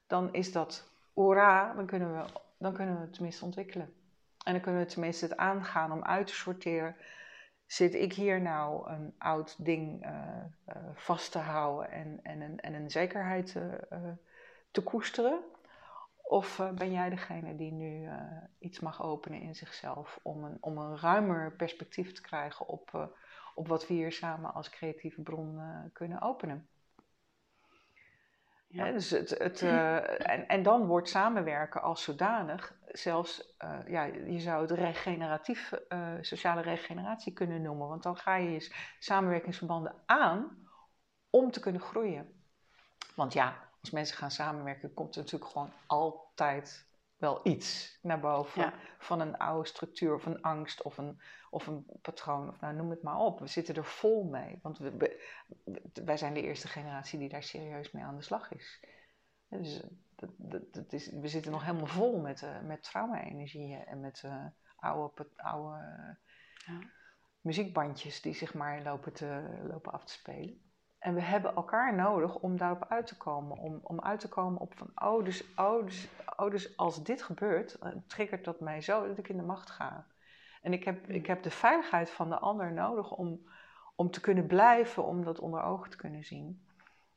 [0.08, 2.24] dan is dat hoera, dan kunnen we,
[2.58, 3.93] dan kunnen we het tenminste ontwikkelen.
[4.43, 6.95] En dan kunnen we tenminste het aangaan om uit te sorteren.
[7.66, 10.12] Zit ik hier nou een oud ding eh,
[10.66, 13.58] eh, vast te houden en, en, een, en een zekerheid
[14.72, 15.39] te koesteren?
[16.28, 18.21] Of eh, ben jij degene die nu eh,
[18.59, 23.05] iets mag openen in zichzelf om een, om een ruimer perspectief te krijgen op, eh,
[23.55, 25.59] op wat we hier samen als creatieve bron
[25.93, 26.67] kunnen openen?
[28.67, 28.91] Ja.
[28.91, 33.55] Dus het, het, eh, en, en dan wordt samenwerken als zodanig zelfs,
[33.88, 35.73] ja, je zou het regeneratief,
[36.21, 37.88] sociale regeneratie kunnen noemen.
[37.88, 40.67] Want dan ga je je samenwerkingsverbanden aan
[41.30, 42.43] om te kunnen groeien.
[43.15, 46.86] Want ja, als mensen gaan samenwerken, komt er natuurlijk gewoon altijd
[47.17, 48.61] wel iets naar boven.
[48.61, 48.73] Ja.
[48.99, 52.49] Van een oude structuur of een angst of een, of een patroon.
[52.49, 53.39] Of nou, noem het maar op.
[53.39, 54.59] We zitten er vol mee.
[54.61, 55.23] Want we, we-
[56.03, 58.83] wij zijn de eerste generatie die daar serieus mee aan de slag is.
[59.47, 59.83] Dus
[60.15, 64.21] dat, dat, dat is, we zitten nog helemaal vol met, eh, met trauma-energieën en met
[64.23, 66.17] eh, oude, oude
[66.65, 66.79] Ja.
[67.41, 70.64] muziekbandjes die zich maar lopen, te, lopen af te spelen.
[71.06, 73.58] En we hebben elkaar nodig om daarop uit te komen.
[73.58, 77.22] Om, om uit te komen op van, oh dus, oh, dus, oh, dus als dit
[77.22, 80.06] gebeurt, dan triggert dat mij zo dat ik in de macht ga.
[80.62, 83.47] En ik heb, ik heb de veiligheid van de ander nodig om,
[83.95, 86.66] om te kunnen blijven, om dat onder ogen te kunnen zien.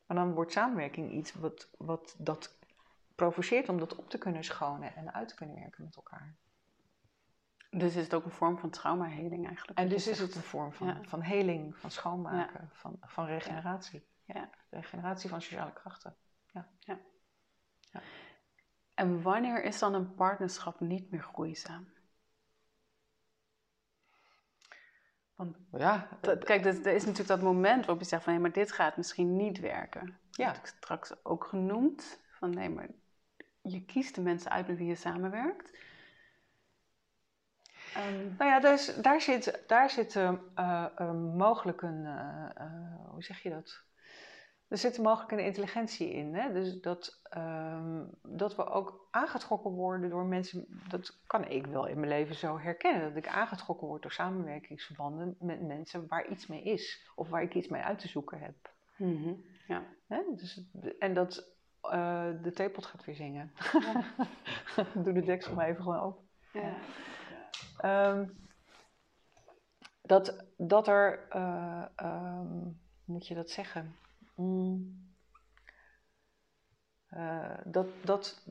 [0.06, 2.58] Maar dan wordt samenwerking iets wat, wat dat
[3.14, 6.34] provoceert om dat op te kunnen schonen en uit te kunnen werken met elkaar.
[7.70, 9.78] Dus is het ook een vorm van traumaheling eigenlijk?
[9.78, 11.02] En dus is het een vorm van, Ja.
[11.02, 14.06] van heling, van schoonmaken, van, van regeneratie.
[14.24, 14.50] Ja.
[14.70, 16.16] Regeneratie van sociale krachten.
[18.94, 21.88] En wanneer is dan een partnerschap niet meer groeizaam?
[25.34, 28.32] Want Ja, dat- kijk, er is natuurlijk dat moment waarop je zegt van...
[28.32, 30.18] hé, maar dit gaat misschien niet werken.
[30.30, 30.46] Ja.
[30.46, 32.20] Dat heb ik straks ook genoemd.
[32.30, 32.88] Van nee, maar
[33.62, 35.78] je kiest de mensen uit met wie je samenwerkt.
[37.94, 42.06] Ehm, Nou ja, dus, daar zit, daar zit eh, eh, mogelijk een,
[42.54, 43.86] eh, hoe zeg je dat?
[44.68, 46.34] Er zit mogelijk een intelligentie in.
[46.34, 46.52] Hè?
[46.52, 50.82] Dus dat, ehm, dat we ook aangetrokken worden door mensen.
[50.88, 53.02] Dat kan ik wel in mijn leven zo herkennen.
[53.08, 57.10] Dat ik aangetrokken word door samenwerkingsverbanden met mensen waar iets mee is.
[57.14, 58.54] Of waar ik iets mee uit te zoeken heb.
[58.96, 59.32] mhm,
[59.66, 59.82] Ja.
[60.08, 60.22] Hè?
[60.36, 60.62] Dus,
[60.98, 61.56] en dat
[62.42, 63.52] de theepot gaat weer zingen.
[65.04, 66.24] Doe de deksel maar even gewoon open.
[66.52, 66.74] Ja.
[67.78, 68.26] Ehm,
[70.02, 71.26] dat, dat er,
[71.96, 72.74] hoe
[73.04, 73.96] moet je dat zeggen?
[74.34, 75.06] Mm.
[77.08, 78.46] Eh, dat dat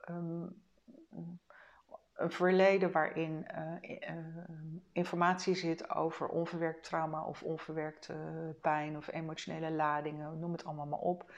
[0.00, 0.46] ehm,
[2.14, 4.16] een verleden waarin eh,
[4.92, 8.14] informatie zit over onverwerkt trauma of onverwerkte
[8.60, 11.32] pijn of emotionele ladingen, noem het allemaal maar op,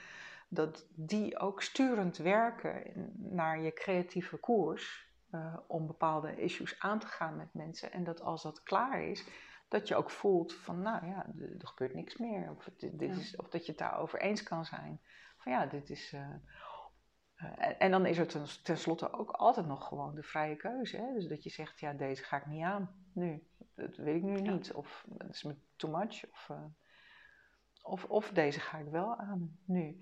[0.49, 7.07] dat die ook sturend werken naar je creatieve koers eh, om bepaalde issues aan te
[7.07, 7.93] gaan met mensen.
[7.93, 9.25] En dat als dat klaar is,
[9.69, 12.51] dat je ook voelt van, nou ja, er gebeurt niks meer.
[12.51, 13.21] Of, dit, dit Ja.
[13.21, 15.01] is, of dat je het daarover eens kan zijn.
[15.39, 16.13] Van ja, dit is.
[16.13, 16.31] eh,
[17.57, 20.97] en, en, dan is er ten, tenslotte ook altijd nog gewoon de vrije keuze.
[20.97, 21.13] Hè?
[21.15, 23.47] Dus dat je zegt, ja, deze ga ik niet aan nu.
[23.75, 24.73] Dat weet ik nu niet.
[24.73, 26.31] Of dat is me too much.
[26.31, 26.51] Of,
[27.83, 29.99] of, of deze ga ik wel aan nu.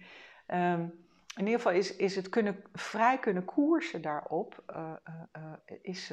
[0.47, 1.06] Um,
[1.37, 4.93] in ieder geval is, is het kunnen, vrij kunnen koersen daarop, uh,
[5.37, 6.13] uh, is,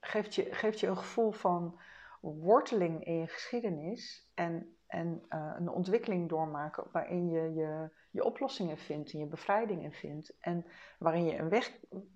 [0.00, 1.80] geeft, je, geeft je een gevoel van
[2.20, 9.12] worteling in je geschiedenis en, en een ontwikkeling doormaken waarin je, je je oplossingen vindt
[9.12, 10.64] en je bevrijdingen vindt en
[10.98, 11.72] waarin je een weg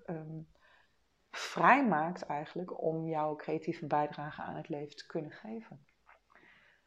[0.07, 0.49] um,
[1.30, 5.87] vrijmaakt eigenlijk om jouw creatieve bijdrage aan het leven te kunnen geven.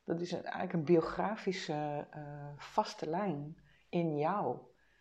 [0.04, 2.08] Dat is eigenlijk een biografische
[2.58, 3.58] vaste lijn
[3.90, 4.58] in jou.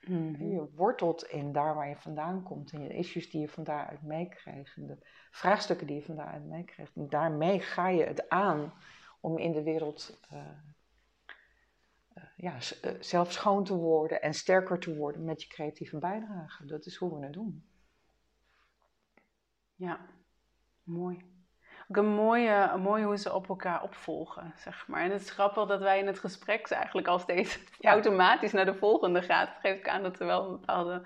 [0.08, 3.64] Mm Je wortelt in daar waar je vandaan komt en je issues die je van
[3.64, 4.98] daaruit meekrijgt en de
[5.30, 6.96] vraagstukken die je van daaruit meekrijgt.
[6.96, 8.72] En daarmee ga je het aan
[9.20, 10.38] om in de wereld uh,
[12.14, 16.66] uh, ja, uh, zelf schoon te worden en sterker te worden met je creatieve bijdrage.
[16.66, 17.68] Dat is hoe we het doen.
[19.74, 20.00] Ja,
[20.82, 21.33] mooi
[21.88, 25.00] mooie, een mooie hoe ze op elkaar opvolgen, zeg maar.
[25.00, 28.74] En het is grappig dat wij in het gesprek eigenlijk al steeds automatisch naar de
[28.74, 29.46] volgende gaat.
[29.46, 31.02] Dat geeft ook aan dat er wel een bepaalde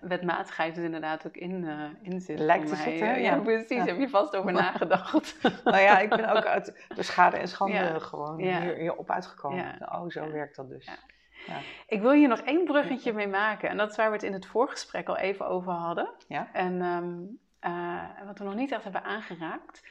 [0.00, 2.38] wetmatigheid dus inderdaad ook in, uh, in zit.
[2.38, 3.20] Lijkt te zitten.
[3.20, 3.68] Ja, precies.
[3.68, 3.84] Ja.
[3.84, 5.36] Heb je vast over nagedacht.
[5.64, 9.76] nou ja, ik ben ook uit de schade en schande gewoon hier, hierop uitgekomen.
[9.92, 10.86] Oh, zo werkt dat dus.
[11.46, 11.58] Ja.
[11.86, 13.68] Ik wil hier nog één bruggetje mee maken.
[13.68, 16.10] En dat is waar we het in het voorgesprek al even over hadden.
[16.26, 16.48] Ja.
[16.52, 19.82] En um, uh, wat we nog niet echt hebben aangeraakt.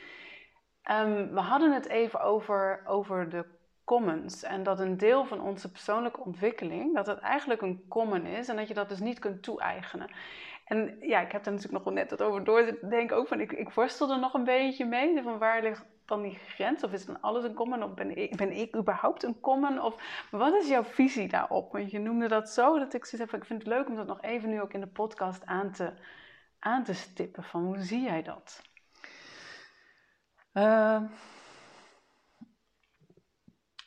[0.92, 3.46] Um, we hadden het even over, over de
[3.84, 4.44] commons.
[4.44, 8.56] En dat een deel van onze persoonlijke ontwikkeling, dat het eigenlijk een common is en
[8.56, 10.10] dat je dat dus niet kunt toe-eigenen.
[10.66, 13.18] En ja, ik heb daar natuurlijk nog net wat over door te denken.
[13.18, 15.22] Ook van, ik, ik worstel er nog een beetje mee.
[15.24, 16.84] Van waar ligt dan die grens?
[16.84, 17.84] Of is dan alles een common?
[17.84, 19.82] Of ben ik, ben ik überhaupt een common?
[19.82, 19.96] Of
[20.32, 21.72] wat is jouw visie daarop?
[21.72, 23.42] Want je noemde dat zo dat ik zoiets heb.
[23.42, 25.94] Ik vind het leuk om dat nog even nu ook in de podcast aan te,
[26.60, 27.44] aan te stippen.
[27.44, 28.62] Van hoe zie jij dat?
[30.58, 31.02] Uh,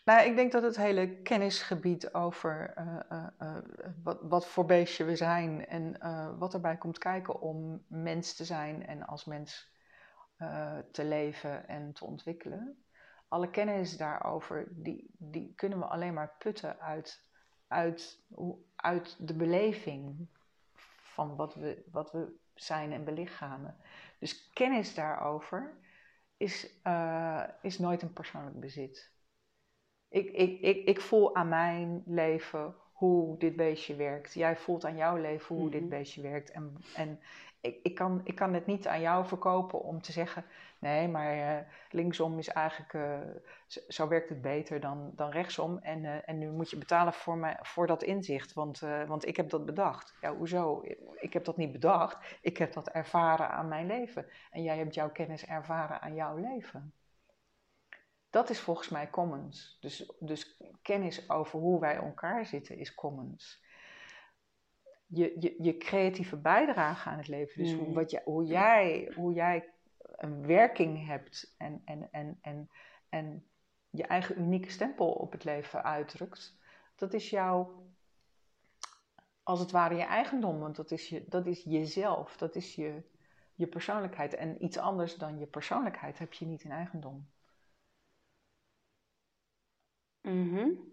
[0.05, 3.57] nou, ik denk dat het hele kennisgebied over uh, uh,
[4.03, 5.99] wat, wat, voor beestje we zijn en
[6.39, 9.69] wat erbij komt kijken om mens te zijn en als mens
[10.93, 12.85] te leven en te ontwikkelen.
[13.29, 17.25] Alle kennis daarover, die, die kunnen we alleen maar putten uit,
[17.67, 18.25] uit,
[18.77, 20.29] uit de beleving
[21.03, 23.77] van wat we, wat we zijn en belichamen.
[24.19, 25.79] Dus kennis daarover
[26.41, 29.13] is, uh, is nooit een persoonlijk bezit.
[30.09, 34.35] Ik, ik, ik, ik voel aan mijn leven hoe dit beestje werkt.
[34.35, 35.91] Jij voelt aan jouw leven hoe dit mhm.
[35.91, 36.51] beestje werkt.
[36.51, 37.21] En, en
[37.61, 40.45] ik, ik, kan, ik kan het niet aan jou verkopen om te zeggen:
[40.79, 43.19] nee, maar uh, linksom is eigenlijk, uh,
[43.89, 45.79] zo, werkt het beter dan, dan rechtsom.
[45.79, 49.37] En, uh, en nu moet je betalen voor, mij, voor dat inzicht, want, want ik
[49.37, 50.15] heb dat bedacht.
[50.21, 50.83] Ja, hoezo?
[51.19, 54.27] Ik heb dat niet bedacht, ik heb dat ervaren aan mijn leven.
[54.51, 56.93] En jij hebt jouw kennis ervaren aan jouw leven.
[58.31, 59.79] Dat is volgens mij commons.
[59.81, 63.69] Dus, dus kennis over hoe wij elkaar zitten is commons
[65.11, 67.63] je, je, je creatieve bijdrage aan het leven.
[67.63, 67.95] Dus hoe, mm.
[67.95, 69.73] wat je, hoe, jij, hoe jij
[70.17, 72.71] een werking hebt en, en, en, en,
[73.09, 73.47] en
[73.91, 76.59] je eigen unieke stempel op het leven uitdrukt,
[76.95, 77.87] dat is jouw,
[79.43, 80.59] als het ware, je eigendom.
[80.59, 83.03] Want dat is, je, dat is jezelf, dat is je,
[83.55, 84.35] je persoonlijkheid.
[84.35, 87.29] En iets anders dan je persoonlijkheid heb je niet in eigendom.
[90.23, 90.91] Mm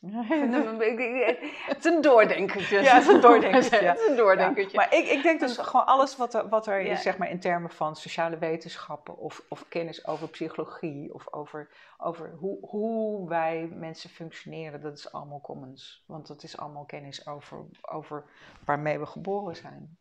[1.66, 2.80] het is een doordenkertje.
[2.80, 3.76] Ja, het is een doordenkertje.
[3.76, 4.76] het is een doordenkertje.
[4.76, 7.40] Maar ik, ik denk dus gewoon alles wat er, wat er is, zeg maar, in
[7.40, 13.68] termen van sociale wetenschappen of, of kennis over psychologie of over, over hoe, hoe wij
[13.74, 16.04] mensen functioneren, dat is allemaal commons.
[16.06, 18.24] Want dat is allemaal kennis over, over
[18.64, 19.98] waarmee we geboren zijn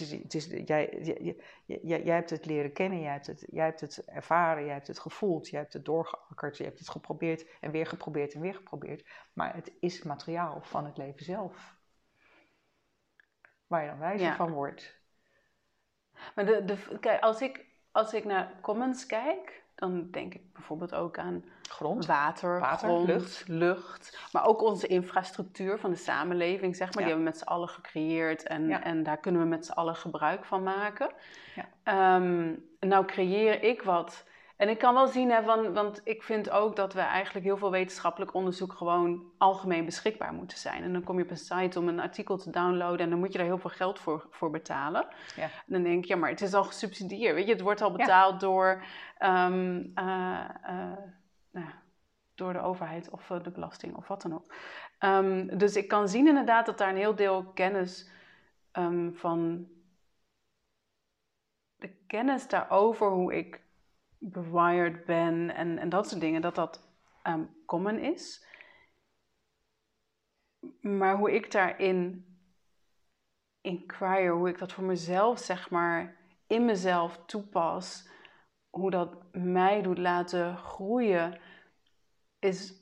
[0.00, 3.64] is, het is, jij, jij, jij, jij, hebt het leren kennen, jij hebt het, jij
[3.64, 7.46] hebt het ervaren, jij hebt het gevoeld, jij hebt het doorgeakkerd, je hebt het geprobeerd
[7.60, 9.08] en weer geprobeerd en weer geprobeerd.
[9.32, 11.76] Maar het is materiaal van het leven zelf.
[13.66, 15.00] Waar je dan wijzer van wordt.
[16.34, 20.94] Maar de, de, kijk, als, ik, als ik naar comments kijk, dan denk ik bijvoorbeeld
[20.94, 23.44] ook aan grond, water, water grond, lucht.
[23.48, 24.18] lucht.
[24.32, 27.04] Maar ook onze infrastructuur van de samenleving, zeg maar.
[27.04, 29.96] Die hebben we met z'n allen gecreëerd en, en daar kunnen we met z'n allen
[29.96, 31.10] gebruik van maken.
[31.54, 32.16] Ja.
[32.16, 34.24] Um, nou creëer ik wat
[34.58, 37.56] en ik kan wel zien, hè, van, want ik vind ook dat we eigenlijk heel
[37.56, 40.82] veel wetenschappelijk onderzoek gewoon algemeen beschikbaar moeten zijn.
[40.82, 43.32] En dan kom je op een site om een artikel te downloaden en dan moet
[43.32, 45.06] je daar heel veel geld voor, voor betalen.
[45.36, 45.42] Ja.
[45.42, 47.34] En dan denk ik, ja, maar het is al gesubsidieerd.
[47.34, 48.84] Weet je, het wordt al betaald door
[49.22, 50.96] um, uh, uh,
[51.50, 51.68] nou,
[52.34, 54.54] door de overheid of de belasting of wat dan ook.
[54.98, 58.10] Ehm, dus ik kan zien inderdaad dat daar een heel deel kennis
[58.72, 59.68] um, van
[61.76, 63.66] de kennis daarover, hoe ik
[64.18, 66.82] bewired ben en, en dat soort dingen, dat dat
[67.26, 68.46] um, common is.
[70.80, 72.26] Maar hoe ik daarin
[73.60, 76.16] inquire, hoe ik dat voor mezelf, zeg maar,
[76.46, 78.08] in mezelf toepas,
[78.70, 81.40] hoe dat mij doet laten groeien,
[82.38, 82.74] is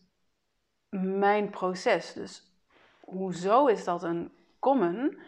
[0.89, 2.12] mijn proces.
[2.12, 2.53] Dus
[3.01, 5.18] hoezo is dat een common?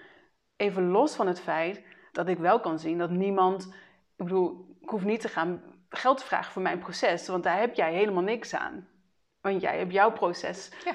[0.57, 1.83] Even los van het feit
[2.13, 3.67] dat ik wel kan zien dat niemand.
[4.17, 7.59] Ik bedoel, ik hoef niet te gaan geld te vragen voor mijn proces, want daar
[7.59, 8.89] heb jij helemaal niks aan.
[9.41, 10.71] Want jij hebt jouw proces.
[10.85, 10.95] Ja.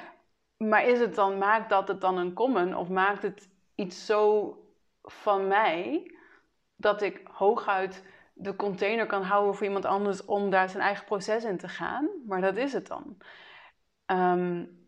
[0.57, 4.57] Maar is het dan, maakt dat het dan een common of maakt het iets zo
[5.03, 6.11] van mij
[6.75, 11.43] dat ik hooguit de container kan houden voor iemand anders om daar zijn eigen proces
[11.43, 12.09] in te gaan?
[12.27, 13.17] Maar dat is het dan.
[14.05, 14.81] Um,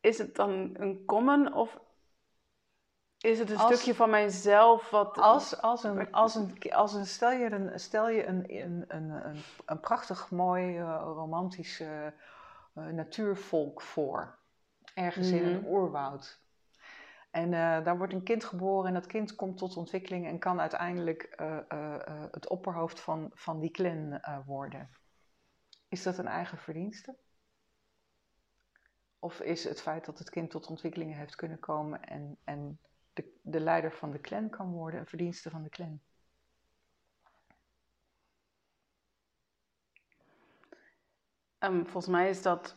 [0.00, 1.80] is het dan een common of
[3.26, 5.18] is het een stukje van mijzelf wat...
[5.18, 7.06] Als, als, een, als, een, als een...
[7.06, 12.06] Stel je een, stel je een, een, een, een prachtig mooi uh, romantisch uh,
[12.72, 14.38] natuurvolk voor.
[14.94, 15.66] Ergens in een mhm.
[15.66, 16.40] oerwoud.
[17.30, 20.60] En uh, daar wordt een kind geboren en dat kind komt tot ontwikkeling en kan
[20.60, 21.34] uiteindelijk
[22.30, 24.90] het opperhoofd van, van die clan worden.
[25.88, 27.16] Is dat een eigen verdienste?
[29.18, 32.80] Of is het feit dat het kind tot ontwikkelingen heeft kunnen komen en, en
[33.46, 36.00] de, de leider van de clan kan worden, een verdienste van de clan?
[41.58, 42.76] Um, volgens mij is dat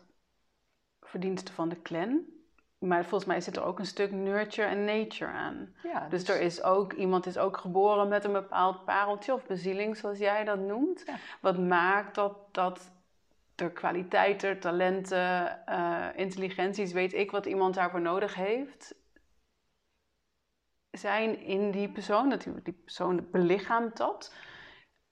[1.02, 2.26] verdienste van de clan.
[2.80, 5.76] Maar volgens mij zit er ook een stuk nurture en nature aan.
[5.84, 6.26] Ja, dus...
[6.26, 10.18] dus, er is ook, iemand is ook geboren met een bepaald pareltje of bezieling, zoals
[10.18, 11.06] jij dat noemt.
[11.42, 12.92] Wat maakt dat, dat
[13.56, 18.96] er kwaliteiten, talenten, uh, intelligenties, weet ik wat iemand daarvoor nodig heeft,
[20.92, 22.28] zijn in die persoon.
[22.28, 24.34] Natuurlijk, die persoon belichaamt dat.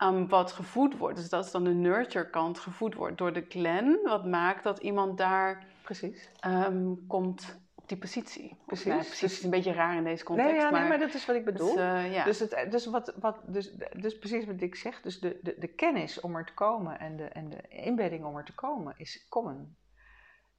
[0.03, 3.47] Um, wat gevoed wordt, dus dat is dan de nurture kant, gevoed wordt door de
[3.47, 3.99] clan.
[4.03, 6.32] Wat maakt dat iemand daar Precies.
[6.45, 8.57] Um, komt op die positie.
[8.65, 8.86] Precies.
[8.86, 10.51] Nou, precies is een beetje raar in deze context.
[10.51, 11.75] Nee, ja, maar, nee, maar dat is wat ik bedoel.
[11.75, 12.23] Dus, uh, ja.
[12.23, 15.01] dus, het, dus, wat, wat, dus, dus precies wat ik zeg.
[15.01, 18.38] Dus de, de, de kennis om er te komen en de, en de inbedding om
[18.38, 19.75] er te komen is common.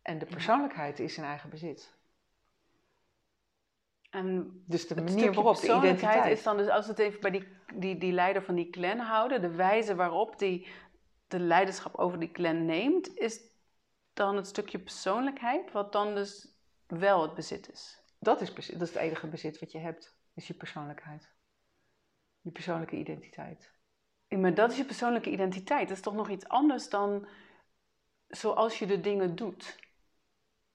[0.03, 1.98] En de persoonlijkheid is in eigen bezit.
[4.11, 7.31] En dus de manier waarop de identiteit is dan dus als we het even bij
[7.31, 10.67] die, die, die leider van die clan houden, de wijze waarop die
[11.27, 13.41] de leiderschap over die clan neemt, is
[14.13, 16.49] dan het stukje persoonlijkheid, wat dan dus
[16.87, 18.03] wel het bezit is.
[18.19, 21.29] Dat is, dat is het enige bezit wat je hebt, is je persoonlijkheid.
[22.41, 23.71] Je persoonlijke identiteit.
[24.27, 25.89] Ja, maar dat is je persoonlijke identiteit.
[25.89, 27.29] Dat is toch nog iets anders dan
[28.29, 29.79] zoals je de dingen doet?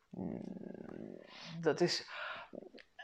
[0.09, 1.21] Mm,
[1.61, 2.07] dat is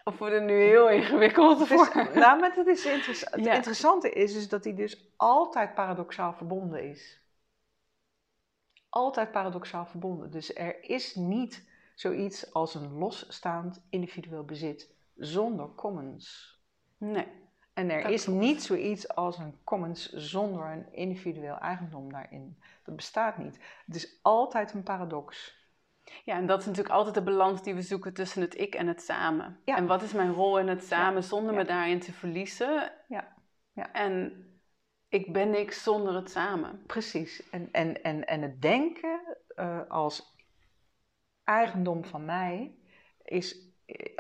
[0.10, 1.92] of wordt het nu heel ingewikkeld voor?
[2.14, 7.20] nou, maar het, is het interessante is dus dat hij dus altijd paradoxaal verbonden is.
[8.90, 10.32] Altijd paradoxaal verbonden.
[10.32, 16.58] Dus er is niet zoiets als een losstaand individueel bezit zonder commons.
[16.98, 17.28] Nee.
[17.74, 22.62] En er is niet zoiets als een commons zonder een individueel eigendom daarin.
[22.84, 23.60] Dat bestaat niet.
[23.86, 25.58] Het is altijd een paradox.
[26.24, 28.88] Ja, en dat is natuurlijk altijd de balans die we zoeken tussen het ik en
[28.88, 29.60] het samen.
[29.66, 32.92] En wat is mijn rol in het samen zonder me daarin te verliezen?
[33.08, 33.36] Ja.
[33.74, 33.92] ja.
[33.92, 34.44] En
[35.10, 36.84] ik ben niks zonder het samen.
[36.86, 37.50] Precies.
[37.50, 40.38] En, en, en, en het denken uh, als
[41.44, 42.76] eigendom van mij
[43.24, 43.68] is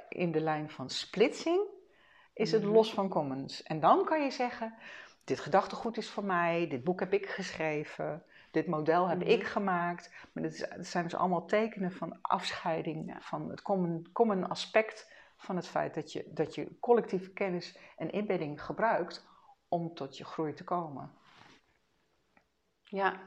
[0.10, 1.62] in de lijn van splitsing,
[2.34, 2.72] is het mhm.
[2.72, 3.64] los van commons.
[3.64, 4.74] En dan kan je zeggen,
[5.24, 9.50] dit gedachtegoed is voor mij, dit boek heb ik geschreven, dit model heb ik mhm.
[9.50, 10.14] gemaakt.
[10.34, 15.68] Maar het, zijn dus allemaal tekenen van afscheiding, van het common, common aspect van het
[15.68, 19.28] feit dat je, dat je collectieve kennis en inbedding gebruikt
[19.68, 21.12] om tot je groei te komen.
[22.84, 23.20] Ja,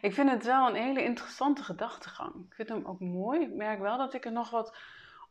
[0.00, 2.34] ik vind het wel een hele interessante gedachtegang.
[2.34, 3.40] Ik vind hem ook mooi.
[3.40, 4.76] Ik merk wel dat ik er nog wat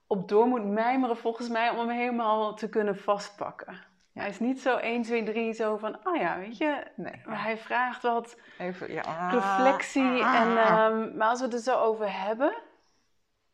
[0.07, 3.86] op door moet mijmeren volgens mij om hem helemaal te kunnen vastpakken.
[4.18, 6.84] Hij is niet zo 1, 2, 3 zo van, oh ja, weet je.
[6.95, 7.22] Nee.
[7.26, 9.30] Maar hij vraagt wat Even, ja.
[9.30, 10.24] reflectie.
[10.24, 10.47] Ah, en,
[10.91, 12.55] um, maar als we het er zo over hebben,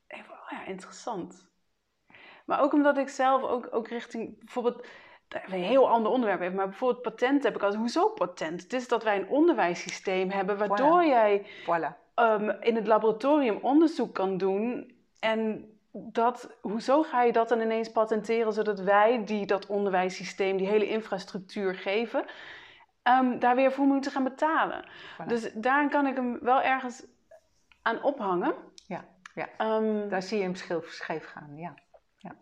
[0.07, 1.51] even, oh ja, interessant.
[2.45, 4.88] Maar ook omdat ik zelf ook, ook richting bijvoorbeeld
[5.28, 8.61] een heel ander onderwerp heb, maar bijvoorbeeld patent heb ik als hoezo patent?
[8.61, 12.01] Het is dat wij een onderwijssysteem hebben waardoor jij voilà.
[12.16, 17.91] Um, in het laboratorium onderzoek kan doen en dat, hoezo ga je dat dan ineens
[17.91, 22.25] patenteren zodat wij die dat onderwijssysteem, die hele infrastructuur geven,
[23.03, 24.85] um, daar weer voor moeten gaan betalen?
[25.27, 27.05] Dus daarin kan ik hem wel ergens
[27.81, 28.53] aan ophangen.
[28.87, 29.49] Ja, ja.
[29.57, 31.73] Ehm, Daar zie je hem scheef, gaan, ja.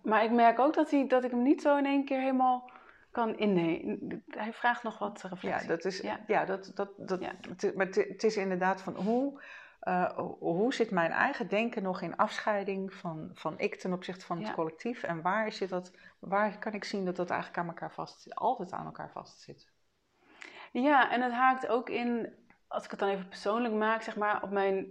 [0.04, 2.72] Maar ik merk ook dat, hij, dat ik hem niet zo in één keer helemaal
[3.12, 4.24] kan innemen.
[4.28, 5.70] Hij vraagt nog wat reflectie.
[5.70, 6.20] Ja, dat is, Ja.
[6.28, 6.46] ja.
[6.46, 7.32] dat, dat, dat, Ja.
[7.76, 9.42] maar het is inderdaad van hoe,
[9.82, 14.38] eh, hoe zit mijn eigen denken nog in afscheiding van, van ik ten opzichte van
[14.38, 14.54] het Ja.
[14.54, 18.36] collectief en waar, zit dat, waar kan ik zien dat dat eigenlijk aan elkaar vast,
[18.36, 19.72] altijd aan elkaar vastzit?
[20.72, 22.34] Ja, en het haakt ook in,
[22.68, 24.88] als ik het dan even persoonlijk maak, zeg maar, op mijn,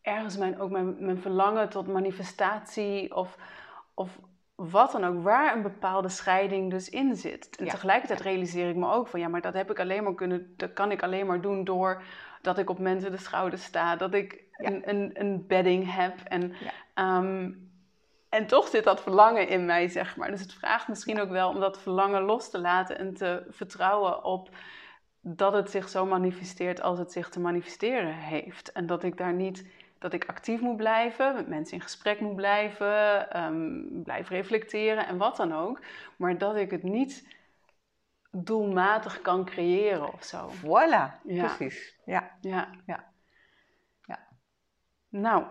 [0.00, 3.36] ergens mijn, ook mijn, mijn verlangen tot manifestatie of,
[3.94, 4.18] of
[4.70, 7.56] wat dan ook, waar een bepaalde scheiding dus in zit.
[7.56, 7.70] En Ja.
[7.70, 10.72] tegelijkertijd realiseer ik me ook van, ja, maar dat heb ik alleen maar kunnen, dat
[10.72, 12.02] kan ik alleen maar doen door
[12.42, 14.68] dat ik op mensen de schouders sta, dat ik Ja.
[14.70, 16.54] een, een, een bedding heb en...
[16.60, 16.70] Ja.
[16.94, 17.50] ehm,
[18.28, 20.30] en toch zit dat verlangen in mij, zeg maar.
[20.30, 24.24] Dus het vraagt misschien ook wel om dat verlangen los te laten en te vertrouwen
[24.24, 24.48] op
[25.20, 28.72] dat het zich zo manifesteert als het zich te manifesteren heeft.
[28.72, 29.66] En dat ik daar niet,
[30.04, 35.16] dat ik actief moet blijven, met mensen in gesprek moet blijven, ehm blijven reflecteren en
[35.16, 35.80] wat dan ook.
[36.16, 37.28] Maar dat ik het niet
[38.30, 40.50] doelmatig kan creëren of zo.
[40.50, 41.46] Voilà, Ja.
[41.46, 41.98] precies.
[42.04, 42.70] Ja, Ja.
[42.86, 43.12] Ja.
[44.06, 44.28] Ja.
[45.08, 45.44] Nou,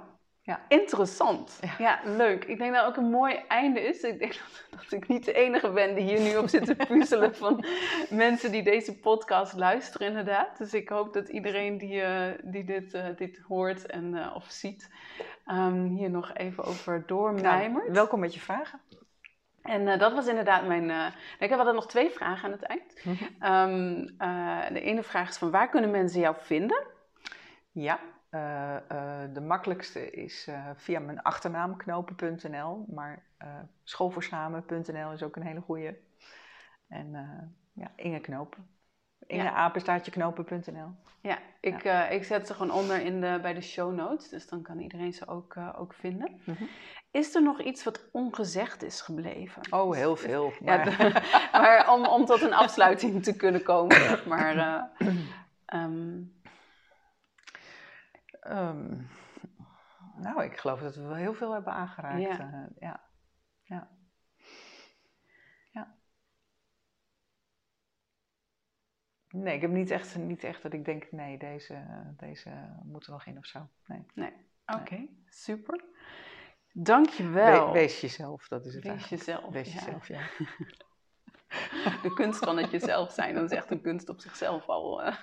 [0.45, 0.59] Ja.
[0.67, 1.59] interessant.
[1.61, 1.73] Ja.
[1.77, 1.99] Ja.
[2.15, 2.45] leuk.
[2.45, 4.01] Ik denk dat ook een mooi einde is.
[4.01, 6.75] Ik denk dat, dat ik niet de enige ben die hier nu op zit te
[6.75, 7.65] puzzelen van
[8.09, 10.57] mensen die deze podcast luisteren inderdaad.
[10.57, 14.45] Dus ik hoop dat iedereen die, eh, die dit, eh, dit hoort en, eh, of
[14.49, 14.89] ziet,
[15.45, 17.83] ehm, hier nog even over doormijmert.
[17.83, 18.79] nou, welkom met je vragen.
[19.63, 20.89] En dat was inderdaad mijn...
[20.89, 21.05] eh,
[21.39, 23.01] ik heb altijd nog twee vragen aan het eind.
[23.39, 26.83] Ehm, eh, de ene vraag is van waar kunnen mensen jou vinden?
[27.71, 27.99] Ja,
[28.33, 33.23] eh, eh, de makkelijkste is eh, via mijn achternaam knopen.nl, maar
[33.83, 35.97] schoolvoorsamen.nl is ook een hele goede.
[36.87, 37.11] En
[37.73, 38.67] ja, Inge Knopen.
[39.27, 39.51] Inge Ja.
[39.53, 40.95] apenstaartje knopen.nl.
[41.21, 44.61] Ja, ik, ik zet ze gewoon onder in de, bij de show notes, dus dan
[44.61, 46.41] kan iedereen ze ook, ook vinden.
[46.45, 46.63] Mhm.
[47.11, 49.61] Is er nog iets wat ongezegd is gebleven?
[49.73, 50.53] Oh, heel veel.
[50.59, 54.57] Ja, Maar, de- maar om, om tot een afsluiting te kunnen komen, zeg maar.
[54.57, 54.81] eh,
[58.43, 59.01] ehm,
[60.15, 62.21] nou, ik geloof dat we wel heel veel hebben aangeraakt.
[62.21, 62.39] Ja.
[62.39, 63.01] eh, ja.
[63.63, 63.89] ja.
[65.71, 65.95] Ja.
[69.29, 71.85] Nee, ik heb niet echt, niet echt dat ik denk, nee, deze,
[72.17, 73.67] deze moet er nog in of zo.
[73.85, 74.05] Nee.
[74.13, 74.33] nee,
[74.65, 75.83] oké, super.
[76.73, 77.65] Dankjewel.
[77.67, 79.23] We- wees jezelf, dat is het Wees eigenlijk.
[79.25, 79.53] jezelf.
[79.53, 79.79] Wees ja.
[79.79, 80.21] jezelf, ja.
[82.01, 85.03] De kunst van het jezelf zijn, dat is echt een kunst op zichzelf al.
[85.03, 85.15] eh.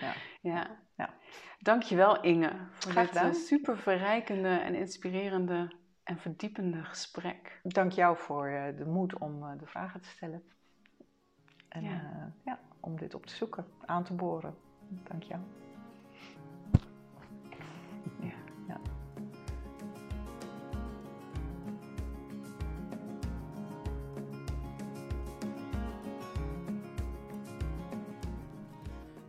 [0.00, 0.12] Ja.
[0.40, 0.80] ja.
[0.96, 1.14] Ja.
[1.58, 7.60] Dankjewel Inge voor dit eh, super verrijkende en inspirerende en verdiepende gesprek.
[7.62, 10.42] Dank jou voor eh, de moed om eh, de vragen te stellen.
[11.68, 11.90] En Ja.
[11.90, 12.32] ja.
[12.44, 14.54] ja, om dit op te zoeken, aan te boren.
[14.88, 15.40] Dank jou.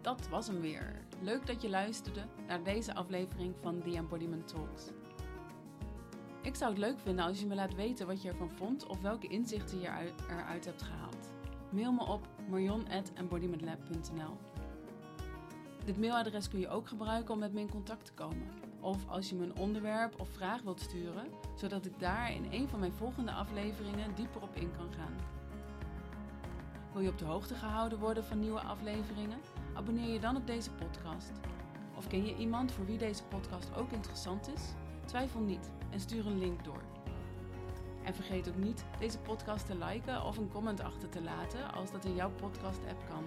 [0.04, 1.06] Dat was hem weer.
[1.22, 4.84] Leuk dat je luisterde naar deze aflevering van The Embodiment Talks.
[6.42, 9.02] Ik zou het leuk vinden als je me laat weten wat je ervan vond of
[9.02, 9.88] welke inzichten je
[10.30, 11.30] eruit, hebt gehaald.
[11.70, 14.38] Mail me op marion.embodimentlab.nl
[15.86, 18.48] Dit mailadres kun je ook gebruiken om met me in contact te komen.
[18.80, 22.70] Of als je me een onderwerp of vraag wilt sturen, zodat ik daar in een
[22.70, 25.16] van mijn volgende afleveringen dieper op in kan gaan.
[26.94, 29.40] Wil je op de hoogte gehouden worden van nieuwe afleveringen?
[29.74, 31.32] Abonneer je dan op deze podcast.
[31.96, 34.62] Of ken je iemand voor wie deze podcast ook interessant is?
[35.06, 36.82] Twijfel niet en stuur een link door.
[38.04, 41.92] En vergeet ook niet deze podcast te liken of een comment achter te laten als
[41.92, 43.24] dat in jouw podcast-app kan.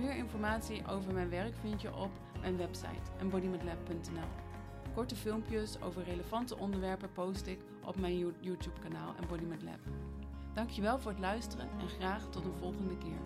[0.00, 4.28] Meer informatie over mijn werk vind je op mijn website embodimentlab.nl.
[4.94, 9.80] Korte filmpjes over relevante onderwerpen post ik op mijn YouTube-kanaal Embodiment Lab.
[10.54, 13.20] Dankjewel voor het luisteren en graag tot een volgende keer.